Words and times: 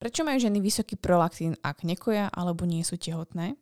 Prečo 0.00 0.24
majú 0.24 0.40
ženy 0.40 0.64
vysoký 0.64 0.96
prolaktín, 0.96 1.60
ak 1.60 1.84
nekoja 1.84 2.32
alebo 2.32 2.64
nie 2.64 2.80
sú 2.80 2.96
tehotné? 2.96 3.60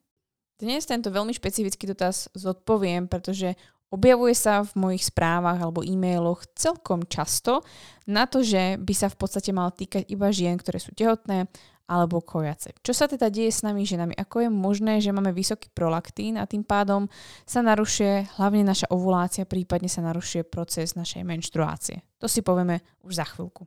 Dnes 0.55 0.87
tento 0.87 1.11
veľmi 1.11 1.35
špecifický 1.35 1.91
dotaz 1.91 2.31
zodpoviem, 2.31 3.11
pretože 3.11 3.59
objavuje 3.91 4.39
sa 4.39 4.63
v 4.63 4.71
mojich 4.79 5.11
správach 5.11 5.59
alebo 5.59 5.83
e-mailoch 5.83 6.47
celkom 6.55 7.11
často 7.11 7.67
na 8.07 8.31
to, 8.31 8.47
že 8.47 8.79
by 8.79 8.95
sa 8.95 9.11
v 9.11 9.19
podstate 9.19 9.51
mal 9.51 9.75
týkať 9.75 10.07
iba 10.07 10.31
žien, 10.31 10.55
ktoré 10.55 10.79
sú 10.79 10.95
tehotné 10.95 11.51
alebo 11.91 12.23
kojace. 12.23 12.71
Čo 12.87 12.95
sa 12.95 13.11
teda 13.11 13.35
deje 13.35 13.51
s 13.51 13.67
nami 13.67 13.83
ženami? 13.83 14.15
Ako 14.15 14.47
je 14.47 14.51
možné, 14.53 15.03
že 15.03 15.11
máme 15.11 15.35
vysoký 15.35 15.75
prolaktín 15.75 16.39
a 16.39 16.47
tým 16.47 16.63
pádom 16.63 17.11
sa 17.51 17.67
narušuje 17.67 18.39
hlavne 18.39 18.63
naša 18.63 18.87
ovulácia, 18.95 19.43
prípadne 19.43 19.91
sa 19.91 20.07
narušuje 20.07 20.47
proces 20.47 20.95
našej 20.95 21.27
menštruácie. 21.27 21.99
To 22.23 22.31
si 22.31 22.47
povieme 22.47 22.79
už 23.03 23.19
za 23.19 23.27
chvíľku. 23.27 23.67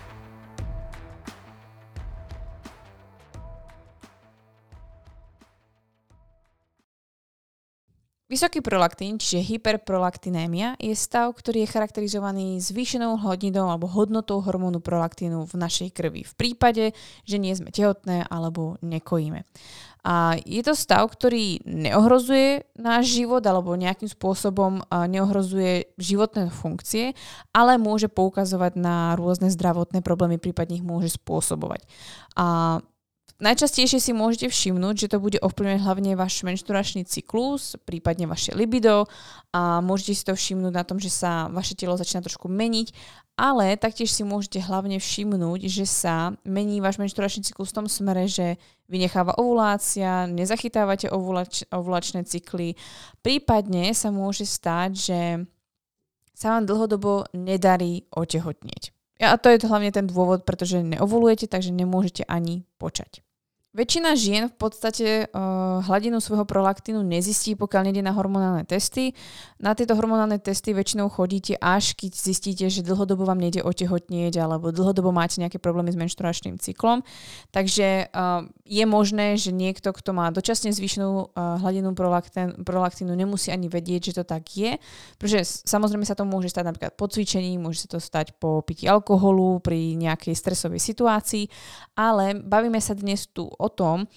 Vysoký 8.31 8.63
prolaktín, 8.63 9.19
čiže 9.19 9.43
hyperprolaktinémia, 9.43 10.79
je 10.79 10.95
stav, 10.95 11.35
ktorý 11.35 11.67
je 11.67 11.71
charakterizovaný 11.75 12.63
zvýšenou 12.63 13.19
hladininou 13.19 13.67
alebo 13.67 13.91
hodnotou 13.91 14.39
hormónu 14.39 14.79
prolaktínu 14.79 15.43
v 15.43 15.55
našej 15.59 15.91
krvi 15.91 16.23
v 16.23 16.33
prípade, 16.39 16.95
že 17.27 17.35
nie 17.35 17.51
sme 17.51 17.75
tehotné 17.75 18.23
alebo 18.31 18.79
nekojíme. 18.79 19.43
A 20.07 20.39
je 20.47 20.63
to 20.63 20.79
stav, 20.79 21.11
ktorý 21.11 21.59
neohrozuje 21.67 22.71
náš 22.79 23.19
život 23.19 23.43
alebo 23.43 23.75
nejakým 23.75 24.07
spôsobom 24.07 24.79
neohrozuje 24.89 25.91
životné 25.99 26.55
funkcie, 26.55 27.13
ale 27.51 27.75
môže 27.75 28.07
poukazovať 28.07 28.79
na 28.79 29.13
rôzne 29.19 29.51
zdravotné 29.51 29.99
problémy, 29.99 30.39
prípadne 30.39 30.79
ich 30.79 30.87
môže 30.87 31.19
spôsobovať. 31.19 31.83
A 32.39 32.79
Najčastejšie 33.41 33.97
si 33.97 34.13
môžete 34.13 34.53
všimnúť, 34.53 34.95
že 35.01 35.09
to 35.09 35.17
bude 35.17 35.41
ovplyvňovať 35.41 35.81
hlavne 35.81 36.13
váš 36.13 36.45
menšturačný 36.45 37.09
cyklus, 37.09 37.73
prípadne 37.89 38.29
vaše 38.29 38.53
libido 38.53 39.09
a 39.49 39.81
môžete 39.81 40.13
si 40.13 40.23
to 40.29 40.37
všimnúť 40.37 40.69
na 40.69 40.85
tom, 40.85 41.01
že 41.01 41.09
sa 41.09 41.49
vaše 41.49 41.73
telo 41.73 41.97
začína 41.97 42.21
trošku 42.21 42.45
meniť, 42.45 42.93
ale 43.33 43.81
taktiež 43.81 44.13
si 44.13 44.21
môžete 44.21 44.61
hlavne 44.61 45.01
všimnúť, 45.01 45.73
že 45.73 45.89
sa 45.89 46.37
mení 46.45 46.85
váš 46.85 47.01
menšturačný 47.01 47.41
cyklus 47.49 47.73
v 47.73 47.81
tom 47.81 47.87
smere, 47.89 48.29
že 48.29 48.61
vynecháva 48.85 49.33
ovulácia, 49.41 50.29
nezachytávate 50.29 51.09
ovulač- 51.09 51.65
ovulačné 51.73 52.21
cykly, 52.29 52.77
prípadne 53.25 53.89
sa 53.97 54.13
môže 54.13 54.45
stať, 54.45 54.89
že 54.93 55.19
sa 56.37 56.61
vám 56.61 56.69
dlhodobo 56.69 57.25
nedarí 57.33 58.05
otehotnieť. 58.13 58.93
A 59.17 59.33
to 59.41 59.49
je 59.49 59.65
to 59.65 59.69
hlavne 59.69 59.89
ten 59.89 60.05
dôvod, 60.05 60.45
pretože 60.45 60.77
neovulujete, 60.77 61.49
takže 61.49 61.73
nemôžete 61.73 62.21
ani 62.29 62.69
počať. 62.77 63.25
Väčšina 63.71 64.19
žien 64.19 64.51
v 64.51 64.55
podstate 64.59 65.31
uh, 65.31 65.79
hladinu 65.87 66.19
svojho 66.19 66.43
prolaktínu 66.43 67.07
nezistí, 67.07 67.55
pokiaľ 67.55 67.87
nejde 67.87 68.03
na 68.03 68.11
hormonálne 68.11 68.67
testy. 68.67 69.15
Na 69.63 69.71
tieto 69.71 69.95
hormonálne 69.95 70.43
testy 70.43 70.75
väčšinou 70.75 71.07
chodíte 71.07 71.55
až 71.55 71.95
keď 71.95 72.11
zistíte, 72.11 72.67
že 72.67 72.83
dlhodobo 72.83 73.23
vám 73.23 73.39
nejde 73.39 73.63
otehotnieť 73.63 74.43
alebo 74.43 74.75
dlhodobo 74.75 75.15
máte 75.15 75.39
nejaké 75.39 75.55
problémy 75.55 75.87
s 75.87 75.95
menštruačným 75.95 76.59
cyklom. 76.59 76.99
Takže 77.55 78.11
uh, 78.11 78.43
je 78.67 78.83
možné, 78.83 79.39
že 79.39 79.55
niekto, 79.55 79.95
kto 79.95 80.11
má 80.11 80.35
dočasne 80.35 80.75
zvýšenú 80.75 81.31
uh, 81.31 81.63
hladinu 81.63 81.95
prolaktínu, 82.67 83.15
nemusí 83.15 83.55
ani 83.55 83.71
vedieť, 83.71 84.11
že 84.11 84.19
to 84.19 84.23
tak 84.27 84.51
je. 84.51 84.83
Pretože 85.15 85.63
samozrejme 85.63 86.03
sa 86.03 86.19
to 86.19 86.27
môže 86.27 86.51
stať 86.51 86.75
napríklad 86.75 86.99
po 86.99 87.07
cvičení, 87.07 87.55
môže 87.55 87.87
sa 87.87 87.95
to 87.95 88.03
stať 88.03 88.35
po 88.35 88.59
pití 88.67 88.83
alkoholu, 88.91 89.63
pri 89.63 89.95
nejakej 89.95 90.35
stresovej 90.35 90.83
situácii, 90.83 91.47
ale 91.95 92.35
bavíme 92.35 92.83
sa 92.83 92.91
dnes 92.91 93.31
tu 93.31 93.47
o 93.61 93.69
tom, 93.69 94.09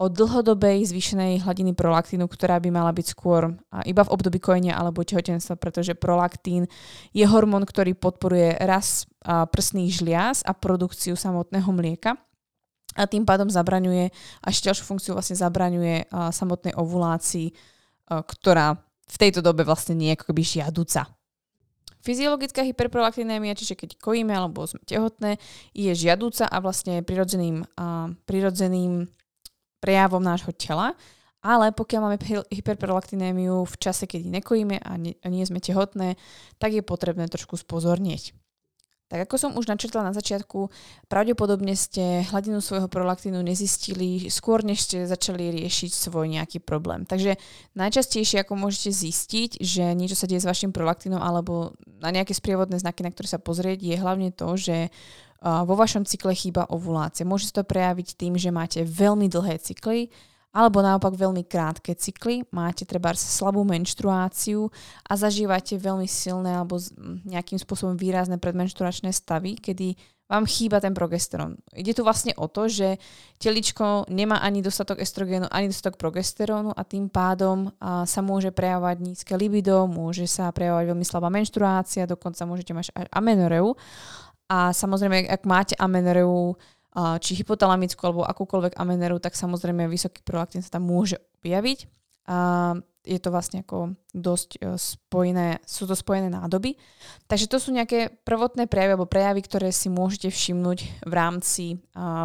o 0.00 0.08
dlhodobej 0.08 0.88
zvýšenej 0.88 1.44
hladiny 1.44 1.76
prolaktínu, 1.76 2.24
ktorá 2.24 2.56
by 2.56 2.72
mala 2.72 2.88
byť 2.88 3.06
skôr 3.12 3.52
iba 3.84 4.00
v 4.00 4.12
období 4.12 4.40
kojenia 4.40 4.72
alebo 4.72 5.04
tehotenstva, 5.04 5.60
pretože 5.60 5.92
prolaktín 5.92 6.72
je 7.12 7.24
hormón, 7.28 7.68
ktorý 7.68 7.92
podporuje 7.92 8.56
rast 8.64 9.12
prsných 9.24 9.92
žliaz 9.92 10.40
a 10.48 10.56
produkciu 10.56 11.20
samotného 11.20 11.68
mlieka 11.68 12.16
a 12.96 13.04
tým 13.04 13.28
pádom 13.28 13.52
zabraňuje, 13.52 14.08
a 14.40 14.46
ešte 14.48 14.72
ďalšiu 14.72 14.84
funkciu 14.88 15.12
vlastne 15.12 15.36
zabraňuje 15.36 16.08
samotnej 16.32 16.72
ovulácii, 16.80 17.52
ktorá 18.08 18.80
v 19.04 19.16
tejto 19.20 19.44
dobe 19.44 19.68
vlastne 19.68 20.00
nie 20.00 20.10
je 20.10 20.16
ako 20.16 20.32
žiaduca. 20.32 21.12
Fyziologická 22.00 22.64
hyperprolaktinémia, 22.64 23.52
čiže 23.52 23.76
keď 23.76 24.00
kojíme 24.00 24.32
alebo 24.32 24.64
sme 24.64 24.80
tehotné, 24.88 25.36
je 25.76 25.92
žiadúca 25.92 26.48
a 26.48 26.56
vlastne 26.64 27.04
prirodzeným, 27.04 27.68
a, 27.76 28.08
prirodzeným 28.24 29.04
prejavom 29.84 30.24
nášho 30.24 30.52
tela. 30.56 30.96
Ale 31.40 31.72
pokiaľ 31.72 32.00
máme 32.04 32.18
hyperprolaktinémiu 32.52 33.64
v 33.64 33.76
čase, 33.80 34.04
kedy 34.04 34.28
nekojíme 34.28 34.76
a 34.76 34.92
nie, 35.00 35.16
a 35.24 35.26
nie 35.32 35.40
sme 35.44 35.56
tehotné, 35.56 36.20
tak 36.60 36.76
je 36.76 36.84
potrebné 36.84 37.32
trošku 37.32 37.56
spozornieť. 37.56 38.36
Tak 39.10 39.26
ako 39.26 39.34
som 39.42 39.58
už 39.58 39.66
načrtla 39.66 40.06
na 40.06 40.14
začiatku, 40.14 40.70
pravdepodobne 41.10 41.74
ste 41.74 42.22
hladinu 42.30 42.62
svojho 42.62 42.86
prolaktínu 42.86 43.42
nezistili 43.42 44.30
skôr, 44.30 44.62
než 44.62 44.86
ste 44.86 45.02
začali 45.02 45.50
riešiť 45.50 45.90
svoj 45.90 46.30
nejaký 46.30 46.62
problém. 46.62 47.02
Takže 47.02 47.34
najčastejšie, 47.74 48.46
ako 48.46 48.54
môžete 48.54 48.94
zistiť, 48.94 49.58
že 49.58 49.98
niečo 49.98 50.14
sa 50.14 50.30
deje 50.30 50.38
s 50.38 50.46
vašim 50.46 50.70
prolaktínom 50.70 51.18
alebo 51.18 51.74
na 51.98 52.14
nejaké 52.14 52.38
sprievodné 52.38 52.78
znaky, 52.78 53.02
na 53.02 53.10
ktoré 53.10 53.26
sa 53.26 53.42
pozrieť, 53.42 53.82
je 53.82 53.98
hlavne 53.98 54.30
to, 54.30 54.54
že 54.54 54.94
vo 55.42 55.74
vašom 55.74 56.06
cykle 56.06 56.30
chýba 56.36 56.70
ovulácia. 56.70 57.26
Môže 57.26 57.50
sa 57.50 57.60
to 57.60 57.66
prejaviť 57.66 58.14
tým, 58.14 58.38
že 58.38 58.54
máte 58.54 58.86
veľmi 58.86 59.26
dlhé 59.26 59.58
cykly, 59.58 60.06
alebo 60.50 60.82
naopak 60.82 61.14
veľmi 61.14 61.46
krátke 61.46 61.94
cykly, 61.94 62.42
máte 62.50 62.82
treba 62.82 63.14
slabú 63.14 63.62
menštruáciu 63.62 64.66
a 65.06 65.12
zažívate 65.14 65.78
veľmi 65.78 66.10
silné 66.10 66.58
alebo 66.58 66.82
nejakým 67.26 67.58
spôsobom 67.58 67.94
výrazné 67.94 68.34
predmenštruačné 68.42 69.14
stavy, 69.14 69.54
kedy 69.54 69.94
vám 70.30 70.46
chýba 70.46 70.78
ten 70.78 70.94
progesterón. 70.94 71.58
Ide 71.74 71.90
tu 71.90 72.06
vlastne 72.06 72.30
o 72.38 72.46
to, 72.46 72.70
že 72.70 73.02
teličko 73.42 74.06
nemá 74.06 74.38
ani 74.38 74.62
dostatok 74.62 75.02
estrogénu, 75.02 75.50
ani 75.50 75.66
dostatok 75.66 75.98
progesterónu 75.98 76.70
a 76.70 76.82
tým 76.86 77.10
pádom 77.10 77.74
a, 77.82 78.06
sa 78.06 78.22
môže 78.22 78.54
prejavovať 78.54 78.96
nízke 79.02 79.34
libido, 79.34 79.90
môže 79.90 80.30
sa 80.30 80.54
prejavovať 80.54 80.86
veľmi 80.94 81.06
slabá 81.06 81.34
menštruácia, 81.34 82.06
dokonca 82.06 82.46
môžete 82.46 82.70
mať 82.70 82.94
až 82.94 83.06
amenoreu. 83.10 83.74
A 84.46 84.70
samozrejme, 84.70 85.26
ak 85.26 85.42
máte 85.46 85.74
amenoreu, 85.78 86.54
či 87.22 87.38
hypotalamickú 87.38 88.02
alebo 88.02 88.26
akúkoľvek 88.26 88.74
ameneru, 88.74 89.22
tak 89.22 89.38
samozrejme 89.38 89.86
vysoký 89.86 90.26
prolaktín 90.26 90.62
sa 90.62 90.78
tam 90.78 90.90
môže 90.90 91.22
objaviť. 91.40 91.86
A 92.30 92.74
je 93.00 93.18
to 93.18 93.32
vlastne 93.32 93.64
ako 93.64 93.96
dosť 94.12 94.60
e, 94.60 94.76
spojené, 94.76 95.64
sú 95.64 95.88
to 95.88 95.96
spojené 95.96 96.28
nádoby. 96.28 96.76
Takže 97.26 97.48
to 97.48 97.56
sú 97.56 97.72
nejaké 97.72 98.12
prvotné 98.22 98.68
prejavy 98.68 98.92
alebo 98.94 99.08
prejavy, 99.08 99.40
ktoré 99.42 99.72
si 99.72 99.88
môžete 99.88 100.28
všimnúť 100.28 101.08
v 101.08 101.12
rámci 101.12 101.64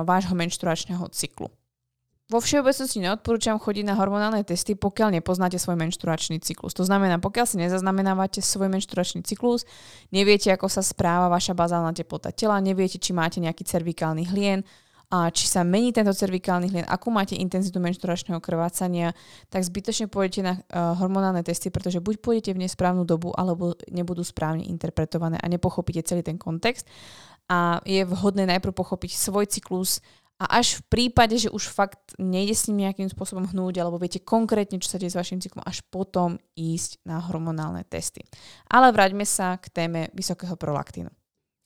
vášho 0.04 0.36
menštruačného 0.36 1.08
cyklu. 1.16 1.48
Vo 2.26 2.42
všeobecnosti 2.42 3.06
neodporúčam 3.06 3.62
chodiť 3.62 3.86
na 3.86 3.94
hormonálne 3.94 4.42
testy, 4.42 4.74
pokiaľ 4.74 5.22
nepoznáte 5.22 5.62
svoj 5.62 5.78
menštruačný 5.78 6.42
cyklus. 6.42 6.74
To 6.74 6.82
znamená, 6.82 7.22
pokiaľ 7.22 7.46
si 7.46 7.62
nezaznamenávate 7.62 8.42
svoj 8.42 8.74
menštruačný 8.74 9.22
cyklus, 9.22 9.62
neviete, 10.10 10.50
ako 10.50 10.66
sa 10.66 10.82
správa 10.82 11.30
vaša 11.30 11.54
bazálna 11.54 11.94
teplota 11.94 12.34
tela, 12.34 12.58
neviete, 12.58 12.98
či 12.98 13.14
máte 13.14 13.38
nejaký 13.38 13.62
cervikálny 13.62 14.26
hlien, 14.26 14.66
a 15.14 15.30
či 15.30 15.46
sa 15.46 15.62
mení 15.62 15.94
tento 15.94 16.10
cervikálny 16.10 16.74
hlien, 16.74 16.86
akú 16.90 17.14
máte 17.14 17.38
intenzitu 17.38 17.78
menštruačného 17.78 18.42
krvácania, 18.42 19.14
tak 19.54 19.62
zbytočne 19.62 20.10
pôjdete 20.10 20.42
na 20.42 20.54
uh, 20.58 20.98
hormonálne 20.98 21.46
testy, 21.46 21.70
pretože 21.70 22.02
buď 22.02 22.26
pôjdete 22.26 22.58
v 22.58 22.66
nesprávnu 22.66 23.06
dobu, 23.06 23.30
alebo 23.38 23.78
nebudú 23.94 24.26
správne 24.26 24.66
interpretované 24.66 25.38
a 25.38 25.46
nepochopíte 25.46 26.02
celý 26.02 26.26
ten 26.26 26.42
kontext. 26.42 26.90
A 27.46 27.78
je 27.86 28.02
vhodné 28.02 28.50
najprv 28.50 28.74
pochopiť 28.74 29.14
svoj 29.14 29.46
cyklus 29.46 30.02
A 30.36 30.60
až 30.60 30.84
v 30.84 30.92
prípade, 30.92 31.40
že 31.40 31.48
už 31.48 31.72
fakt 31.72 32.12
nejde 32.20 32.52
s 32.52 32.68
ním 32.68 32.84
nejakým 32.84 33.08
spôsobom 33.08 33.48
hnúť, 33.48 33.80
alebo 33.80 33.96
viete 33.96 34.20
konkrétne, 34.20 34.84
čo 34.84 34.92
sa 34.92 35.00
deje 35.00 35.16
s 35.16 35.20
vašim 35.20 35.40
cyklom, 35.40 35.64
až 35.64 35.80
potom 35.88 36.36
ísť 36.60 37.00
na 37.08 37.24
hormonálne 37.24 37.88
testy. 37.88 38.20
Ale 38.68 38.92
vráťme 38.92 39.24
sa 39.24 39.56
k 39.56 39.72
téme 39.72 40.12
vysokého 40.12 40.60
prolaktínu. 40.60 41.08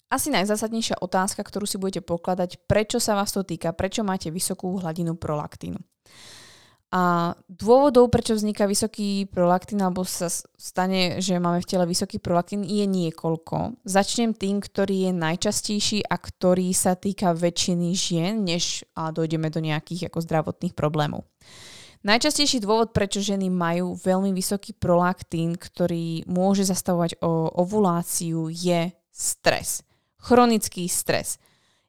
Asi 0.09 0.33
najzásadnejšia 0.33 1.01
otázka, 1.01 1.41
ktorú 1.41 1.69
si 1.69 1.77
budete 1.81 2.01
pokladať, 2.01 2.65
prečo 2.65 2.97
sa 2.97 3.17
vás 3.17 3.29
to 3.33 3.45
týka, 3.45 3.73
prečo 3.73 4.01
máte 4.01 4.29
vysokú 4.33 4.81
hladinu 4.81 5.17
prolaktínu. 5.17 5.77
A 6.89 7.37
dôvodov, 7.45 8.09
prečo 8.09 8.33
vzniká 8.33 8.65
vysoký 8.65 9.29
prolaktín 9.29 9.77
alebo 9.85 10.01
sa 10.01 10.25
stane, 10.57 11.21
že 11.21 11.37
máme 11.37 11.61
v 11.61 11.69
tele 11.69 11.85
vysoký 11.85 12.17
prolaktín, 12.17 12.65
je 12.65 12.81
niekoľko. 12.89 13.77
Začnem 13.85 14.33
tým, 14.33 14.57
ktorý 14.57 15.05
je 15.05 15.11
najčastejší 15.13 16.09
a 16.09 16.17
ktorý 16.17 16.73
sa 16.73 16.97
týka 16.97 17.37
väčšiny 17.37 17.93
žien, 17.93 18.41
než 18.41 18.89
a 18.97 19.13
dojdeme 19.13 19.53
do 19.53 19.61
nejakých 19.61 20.09
ako 20.09 20.17
zdravotných 20.25 20.73
problémov. 20.73 21.29
Najčastejší 22.01 22.63
dôvod, 22.63 22.89
prečo 22.89 23.21
ženy 23.21 23.53
majú 23.53 23.93
veľmi 23.93 24.33
vysoký 24.33 24.73
prolaktín, 24.73 25.59
ktorý 25.59 26.25
môže 26.25 26.65
zastavovať 26.65 27.21
o 27.21 27.53
ovuláciu, 27.53 28.49
je 28.49 28.89
stres. 29.13 29.85
Chronický 30.17 30.89
stres. 30.89 31.37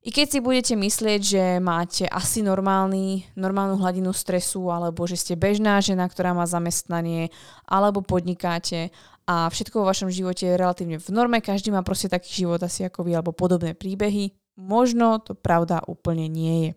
I 0.01 0.09
keď 0.09 0.27
si 0.33 0.39
budete 0.41 0.75
myslieť, 0.81 1.21
že 1.21 1.45
máte 1.61 2.09
asi 2.09 2.41
normálny, 2.41 3.29
normálnu 3.37 3.77
hladinu 3.77 4.17
stresu, 4.17 4.73
alebo 4.73 5.05
že 5.05 5.21
ste 5.21 5.37
bežná 5.37 5.77
žena, 5.85 6.09
ktorá 6.09 6.33
má 6.33 6.49
zamestnanie, 6.49 7.29
alebo 7.69 8.01
podnikáte 8.01 8.89
a 9.29 9.53
všetko 9.53 9.85
vo 9.85 9.89
vašom 9.93 10.09
živote 10.09 10.49
je 10.49 10.57
relatívne 10.57 10.97
v 10.97 11.09
norme, 11.13 11.45
každý 11.45 11.69
má 11.69 11.85
proste 11.85 12.09
taký 12.09 12.33
život 12.33 12.65
asi 12.65 12.89
ako 12.89 13.05
vy, 13.05 13.13
alebo 13.13 13.37
podobné 13.37 13.77
príbehy, 13.77 14.33
možno 14.57 15.21
to 15.21 15.37
pravda 15.37 15.85
úplne 15.85 16.33
nie 16.33 16.57
je. 16.65 16.71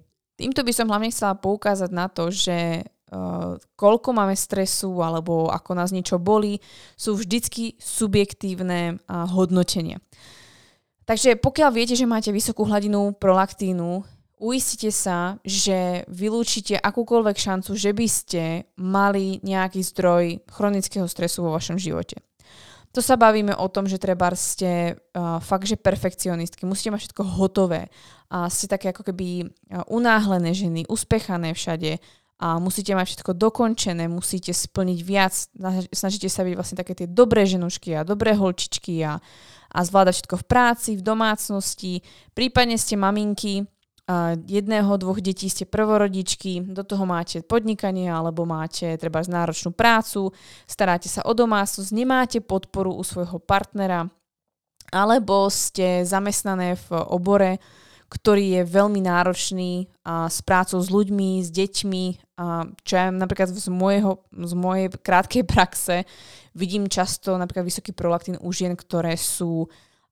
Týmto 0.44 0.60
by 0.68 0.72
som 0.76 0.92
hlavne 0.92 1.08
chcela 1.08 1.40
poukázať 1.40 1.92
na 1.96 2.08
to, 2.12 2.28
že 2.28 2.88
Uh, 3.14 3.62
koľko 3.78 4.10
máme 4.10 4.34
stresu 4.34 4.98
alebo 5.06 5.46
ako 5.46 5.78
nás 5.78 5.94
niečo 5.94 6.18
boli, 6.18 6.58
sú 6.98 7.14
vždycky 7.14 7.78
subjektívne 7.78 8.98
uh, 8.98 9.30
hodnotenia. 9.30 10.02
Takže 11.04 11.36
pokiaľ 11.36 11.70
viete, 11.76 11.96
že 12.00 12.08
máte 12.08 12.32
vysokú 12.32 12.64
hladinu 12.64 13.12
prolaktínu, 13.20 14.04
uistite 14.44 14.92
sa, 14.92 15.40
že 15.44 16.04
vylúčite 16.12 16.76
akúkoľvek 16.76 17.38
šancu, 17.40 17.72
že 17.76 17.92
by 17.96 18.08
ste 18.08 18.44
mali 18.80 19.40
nejaký 19.44 19.80
zdroj 19.84 20.44
chronického 20.52 21.08
stresu 21.08 21.44
vo 21.48 21.56
vašom 21.56 21.80
živote. 21.80 22.20
To 22.94 23.02
sa 23.02 23.18
bavíme 23.18 23.58
o 23.58 23.68
tom, 23.74 23.90
že 23.90 23.98
treba 23.98 24.30
ste 24.38 24.94
uh, 24.94 25.42
fakt, 25.42 25.66
že 25.66 25.82
perfekcionistky, 25.82 26.62
musíte 26.70 26.94
mať 26.94 27.10
všetko 27.10 27.24
hotové 27.26 27.90
a 28.30 28.46
ste 28.54 28.70
také 28.70 28.94
ako 28.94 29.10
keby 29.10 29.50
uh, 29.50 29.82
unáhlené 29.90 30.54
ženy, 30.54 30.86
uspechané 30.86 31.58
všade 31.58 31.98
a 32.38 32.62
musíte 32.62 32.94
mať 32.94 33.08
všetko 33.10 33.32
dokončené, 33.34 34.06
musíte 34.06 34.54
splniť 34.54 35.00
viac, 35.02 35.34
snažíte 35.90 36.30
sa 36.30 36.46
byť 36.46 36.54
vlastne 36.54 36.78
také 36.78 36.94
tie 36.94 37.08
dobré 37.10 37.50
ženušky 37.50 37.98
a 37.98 38.06
dobré 38.06 38.38
holčičky 38.38 39.02
a 39.02 39.18
a 39.74 39.80
zvládať 39.82 40.14
všetko 40.22 40.36
v 40.40 40.46
práci, 40.46 40.90
v 40.94 41.04
domácnosti, 41.04 42.06
prípadne 42.38 42.78
ste 42.78 42.94
maminky, 42.94 43.66
jedného, 44.48 45.00
dvoch 45.00 45.24
detí 45.24 45.48
ste 45.48 45.64
prvorodičky, 45.64 46.76
do 46.76 46.84
toho 46.84 47.08
máte 47.08 47.40
podnikanie 47.40 48.12
alebo 48.12 48.44
máte 48.44 49.00
treba 49.00 49.24
náročnú 49.24 49.72
prácu, 49.72 50.36
staráte 50.68 51.08
sa 51.08 51.24
o 51.24 51.32
domácnosť, 51.32 51.90
nemáte 51.96 52.44
podporu 52.44 52.92
u 52.92 53.04
svojho 53.04 53.40
partnera, 53.40 54.12
alebo 54.92 55.48
ste 55.48 56.04
zamestnané 56.04 56.76
v 56.76 56.88
obore, 57.10 57.64
ktorý 58.14 58.62
je 58.62 58.70
veľmi 58.70 59.02
náročný 59.02 59.90
a 60.06 60.30
s 60.30 60.46
prácou 60.46 60.78
s 60.78 60.94
ľuďmi, 60.94 61.42
s 61.42 61.50
deťmi. 61.50 62.06
A 62.38 62.70
čo 62.86 62.94
ja 62.94 63.10
napríklad 63.10 63.50
z, 63.50 63.74
môjho, 63.74 64.22
z 64.30 64.54
mojej 64.54 64.88
krátkej 64.94 65.44
praxe 65.54 66.06
vidím 66.54 66.86
často 66.86 67.34
napríklad 67.34 67.66
vysoký 67.66 67.98
prolaktín 67.98 68.38
u 68.38 68.54
žien, 68.54 68.78
ktoré 68.78 69.18
sú 69.18 69.66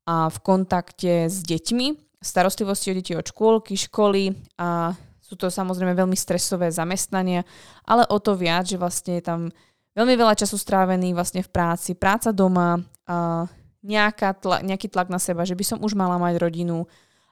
a, 0.10 0.34
v 0.34 0.38
kontakte 0.42 1.30
s 1.30 1.46
deťmi, 1.46 2.18
starostlivosti 2.18 2.90
o 2.90 2.98
deti 2.98 3.14
od 3.14 3.30
škôlky, 3.30 3.78
školy 3.78 4.34
a 4.58 4.98
sú 5.22 5.38
to 5.38 5.48
samozrejme 5.48 5.96
veľmi 5.96 6.18
stresové 6.18 6.74
zamestnania, 6.74 7.46
ale 7.88 8.04
o 8.10 8.18
to 8.20 8.36
viac, 8.36 8.68
že 8.68 8.76
vlastne 8.76 9.22
je 9.22 9.24
tam 9.24 9.48
veľmi 9.96 10.18
veľa 10.18 10.36
času 10.36 10.58
strávený 10.58 11.14
vlastne 11.16 11.46
v 11.46 11.50
práci, 11.54 11.96
práca 11.96 12.36
doma, 12.36 12.82
a 13.08 13.48
nejaká 13.82 14.38
tla, 14.38 14.62
nejaký 14.62 14.88
tlak 14.90 15.10
na 15.10 15.18
seba, 15.18 15.48
že 15.48 15.58
by 15.58 15.64
som 15.66 15.80
už 15.82 15.98
mala 15.98 16.22
mať 16.22 16.38
rodinu, 16.38 16.86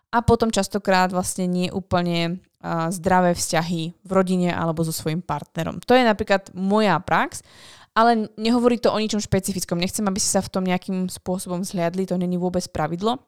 a 0.09 0.25
potom 0.25 0.49
častokrát 0.49 1.13
vlastne 1.13 1.45
nie 1.45 1.69
úplne 1.69 2.41
uh, 2.61 2.89
zdravé 2.89 3.37
vzťahy 3.37 3.93
v 3.93 4.09
rodine 4.09 4.49
alebo 4.49 4.81
so 4.81 4.93
svojím 4.93 5.21
partnerom. 5.21 5.81
To 5.85 5.93
je 5.93 6.01
napríklad 6.01 6.49
moja 6.57 6.97
prax, 6.97 7.45
ale 7.93 8.29
nehovorí 8.37 8.81
to 8.81 8.89
o 8.89 8.97
ničom 8.97 9.21
špecifickom. 9.21 9.77
Nechcem, 9.77 10.05
aby 10.09 10.17
ste 10.17 10.39
sa 10.39 10.41
v 10.41 10.53
tom 10.53 10.63
nejakým 10.65 11.09
spôsobom 11.09 11.61
zhliadli, 11.61 12.09
to 12.09 12.17
není 12.17 12.41
vôbec 12.41 12.65
pravidlo. 12.73 13.21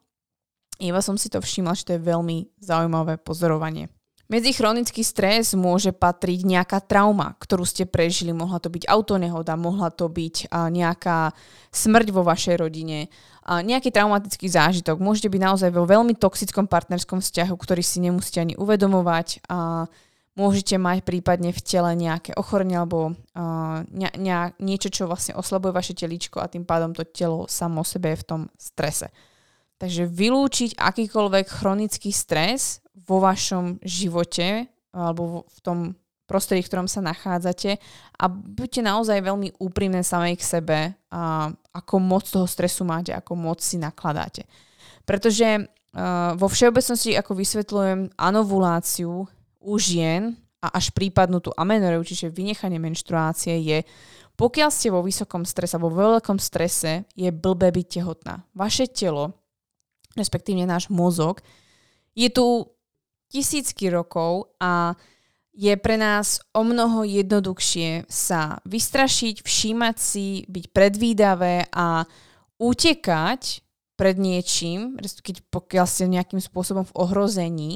Iba 0.82 0.98
som 0.98 1.14
si 1.14 1.30
to 1.30 1.38
všimla, 1.38 1.78
že 1.78 1.86
to 1.86 1.94
je 1.94 2.02
veľmi 2.02 2.58
zaujímavé 2.58 3.22
pozorovanie. 3.22 3.86
Medzi 4.32 4.56
chronický 4.56 5.04
stres 5.04 5.52
môže 5.52 5.92
patriť 5.92 6.48
nejaká 6.48 6.80
trauma, 6.80 7.36
ktorú 7.36 7.68
ste 7.68 7.84
prežili. 7.84 8.32
Mohla 8.32 8.64
to 8.64 8.72
byť 8.72 8.88
autonehoda, 8.88 9.60
mohla 9.60 9.92
to 9.92 10.08
byť 10.08 10.48
nejaká 10.48 11.36
smrť 11.68 12.08
vo 12.16 12.24
vašej 12.24 12.56
rodine, 12.56 13.12
nejaký 13.44 13.92
traumatický 13.92 14.48
zážitok. 14.48 15.04
Môžete 15.04 15.28
byť 15.28 15.36
naozaj 15.36 15.70
vo 15.76 15.84
veľmi 15.84 16.16
toxickom 16.16 16.64
partnerskom 16.64 17.20
vzťahu, 17.20 17.52
ktorý 17.52 17.84
si 17.84 18.00
nemusíte 18.00 18.40
ani 18.40 18.56
uvedomovať. 18.56 19.44
Môžete 20.32 20.80
mať 20.80 21.04
prípadne 21.04 21.52
v 21.52 21.60
tele 21.60 21.92
nejaké 21.92 22.32
ochorenie 22.32 22.80
alebo 22.80 23.12
ne, 23.92 24.10
ne, 24.16 24.56
niečo, 24.56 24.88
čo 24.88 25.04
vlastne 25.04 25.36
oslabuje 25.36 25.76
vaše 25.76 25.92
telíčko 25.92 26.40
a 26.40 26.48
tým 26.48 26.64
pádom 26.64 26.96
to 26.96 27.04
telo 27.04 27.44
samo 27.52 27.84
sebe 27.84 28.16
je 28.16 28.24
v 28.24 28.24
tom 28.24 28.40
strese. 28.56 29.12
Takže 29.76 30.08
vylúčiť 30.08 30.80
akýkoľvek 30.80 31.46
chronický 31.52 32.16
stres 32.16 32.80
vo 32.94 33.18
vašom 33.20 33.80
živote 33.80 34.68
alebo 34.92 35.48
v 35.48 35.58
tom 35.64 35.78
prostredí, 36.28 36.64
v 36.64 36.70
ktorom 36.70 36.88
sa 36.88 37.04
nachádzate 37.04 37.76
a 38.16 38.24
buďte 38.28 38.80
naozaj 38.84 39.24
veľmi 39.24 39.56
úprimné 39.60 40.00
samej 40.04 40.40
k 40.40 40.44
sebe, 40.44 40.78
a 41.12 41.52
ako 41.76 41.94
moc 42.00 42.24
toho 42.24 42.48
stresu 42.48 42.84
máte, 42.88 43.12
ako 43.12 43.36
moc 43.36 43.60
si 43.60 43.76
nakladáte. 43.76 44.48
Pretože 45.04 45.60
uh, 45.60 46.32
vo 46.36 46.48
všeobecnosti, 46.48 47.16
ako 47.16 47.32
vysvetľujem, 47.36 48.16
anovuláciu 48.16 49.28
u 49.60 49.74
žien 49.76 50.36
a 50.62 50.72
až 50.78 50.94
prípadnú 50.94 51.42
tú 51.42 51.50
amenoreu, 51.58 52.00
čiže 52.00 52.32
vynechanie 52.32 52.80
menštruácie 52.80 53.60
je, 53.60 53.78
pokiaľ 54.36 54.70
ste 54.72 54.88
vo 54.88 55.04
vysokom 55.04 55.44
strese, 55.44 55.76
vo 55.76 55.92
veľkom 55.92 56.40
strese, 56.40 57.04
je 57.12 57.28
blbé 57.28 57.74
byť 57.74 57.86
tehotná. 58.00 58.40
Vaše 58.56 58.88
telo 58.88 59.42
respektíve 60.16 60.64
náš 60.68 60.92
mozog, 60.92 61.40
je 62.12 62.28
tu 62.28 62.68
tisícky 63.32 63.88
rokov 63.88 64.52
a 64.60 64.92
je 65.52 65.72
pre 65.76 65.96
nás 65.96 66.40
o 66.52 66.64
mnoho 66.64 67.04
jednoduchšie 67.04 68.08
sa 68.08 68.60
vystrašiť, 68.64 69.40
všímať 69.44 69.96
si, 69.96 70.44
byť 70.48 70.64
predvídavé 70.72 71.68
a 71.72 72.04
utekať 72.60 73.60
pred 73.96 74.16
niečím, 74.16 74.96
keď 75.00 75.44
pokiaľ 75.52 75.86
ste 75.88 76.08
nejakým 76.08 76.40
spôsobom 76.40 76.88
v 76.88 76.96
ohrození, 76.96 77.72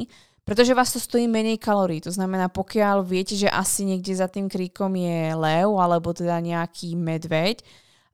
pretože 0.47 0.73
vás 0.73 0.95
to 0.95 1.03
stojí 1.03 1.29
menej 1.29 1.61
kalórií. 1.61 2.01
To 2.07 2.13
znamená, 2.13 2.49
pokiaľ 2.49 3.05
viete, 3.05 3.37
že 3.37 3.51
asi 3.51 3.85
niekde 3.85 4.15
za 4.17 4.31
tým 4.31 4.49
kríkom 4.49 4.95
je 4.97 5.35
lev 5.37 5.69
alebo 5.77 6.17
teda 6.17 6.41
nejaký 6.41 6.97
medveď, 6.97 7.61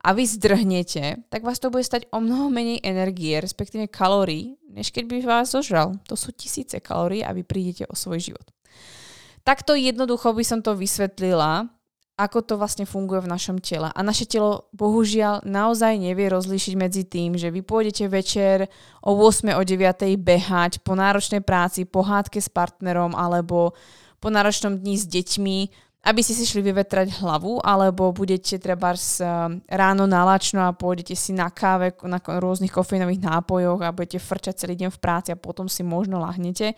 a 0.02 0.08
vy 0.10 0.26
zdrhnete, 0.26 1.30
tak 1.30 1.46
vás 1.46 1.62
to 1.62 1.70
bude 1.70 1.86
stať 1.86 2.10
o 2.10 2.18
mnoho 2.18 2.50
menej 2.50 2.82
energie, 2.82 3.38
respektíve 3.38 3.86
kalórií, 3.86 4.58
než 4.66 4.90
keď 4.90 5.04
by 5.06 5.16
vás 5.22 5.54
zožral. 5.54 5.94
To 6.10 6.18
sú 6.18 6.34
tisíce 6.34 6.74
kalórií 6.82 7.22
a 7.22 7.30
vy 7.30 7.46
prídete 7.46 7.86
o 7.86 7.94
svoj 7.94 8.18
život. 8.18 8.46
Takto 9.46 9.78
jednoducho 9.78 10.34
by 10.34 10.42
som 10.42 10.58
to 10.58 10.74
vysvetlila, 10.74 11.70
ako 12.18 12.38
to 12.44 12.54
vlastne 12.58 12.86
funguje 12.86 13.24
v 13.24 13.32
našom 13.32 13.58
tele. 13.58 13.90
A 13.90 14.00
naše 14.02 14.26
telo 14.26 14.70
bohužiaľ 14.74 15.42
naozaj 15.42 15.98
nevie 15.98 16.30
rozlíšiť 16.30 16.74
medzi 16.78 17.02
tým, 17.06 17.38
že 17.38 17.50
vy 17.50 17.62
pôjdete 17.62 18.06
večer 18.06 18.70
o 19.02 19.14
8, 19.16 19.54
o 19.54 19.62
9 19.62 20.18
behať 20.18 20.82
po 20.86 20.98
náročnej 20.98 21.42
práci, 21.42 21.86
po 21.86 22.06
hádke 22.06 22.38
s 22.38 22.50
partnerom 22.50 23.14
alebo 23.18 23.74
po 24.22 24.28
náročnom 24.30 24.78
dni 24.78 24.94
s 24.94 25.10
deťmi 25.10 25.58
aby 26.02 26.18
ste 26.18 26.34
si 26.34 26.42
šli 26.42 26.66
vyvetrať 26.66 27.22
hlavu, 27.22 27.62
alebo 27.62 28.10
budete 28.10 28.58
treba 28.58 28.90
ráno 29.70 30.04
nalačno 30.10 30.66
a 30.66 30.74
pôjdete 30.74 31.14
si 31.14 31.30
na 31.30 31.46
káve, 31.46 31.94
na 32.02 32.18
rôznych 32.18 32.74
kofeínových 32.74 33.22
nápojoch 33.22 33.80
a 33.86 33.94
budete 33.94 34.18
frčať 34.18 34.66
celý 34.66 34.74
deň 34.74 34.90
v 34.90 34.98
práci 34.98 35.30
a 35.30 35.38
potom 35.38 35.70
si 35.70 35.86
možno 35.86 36.18
lahnete. 36.18 36.74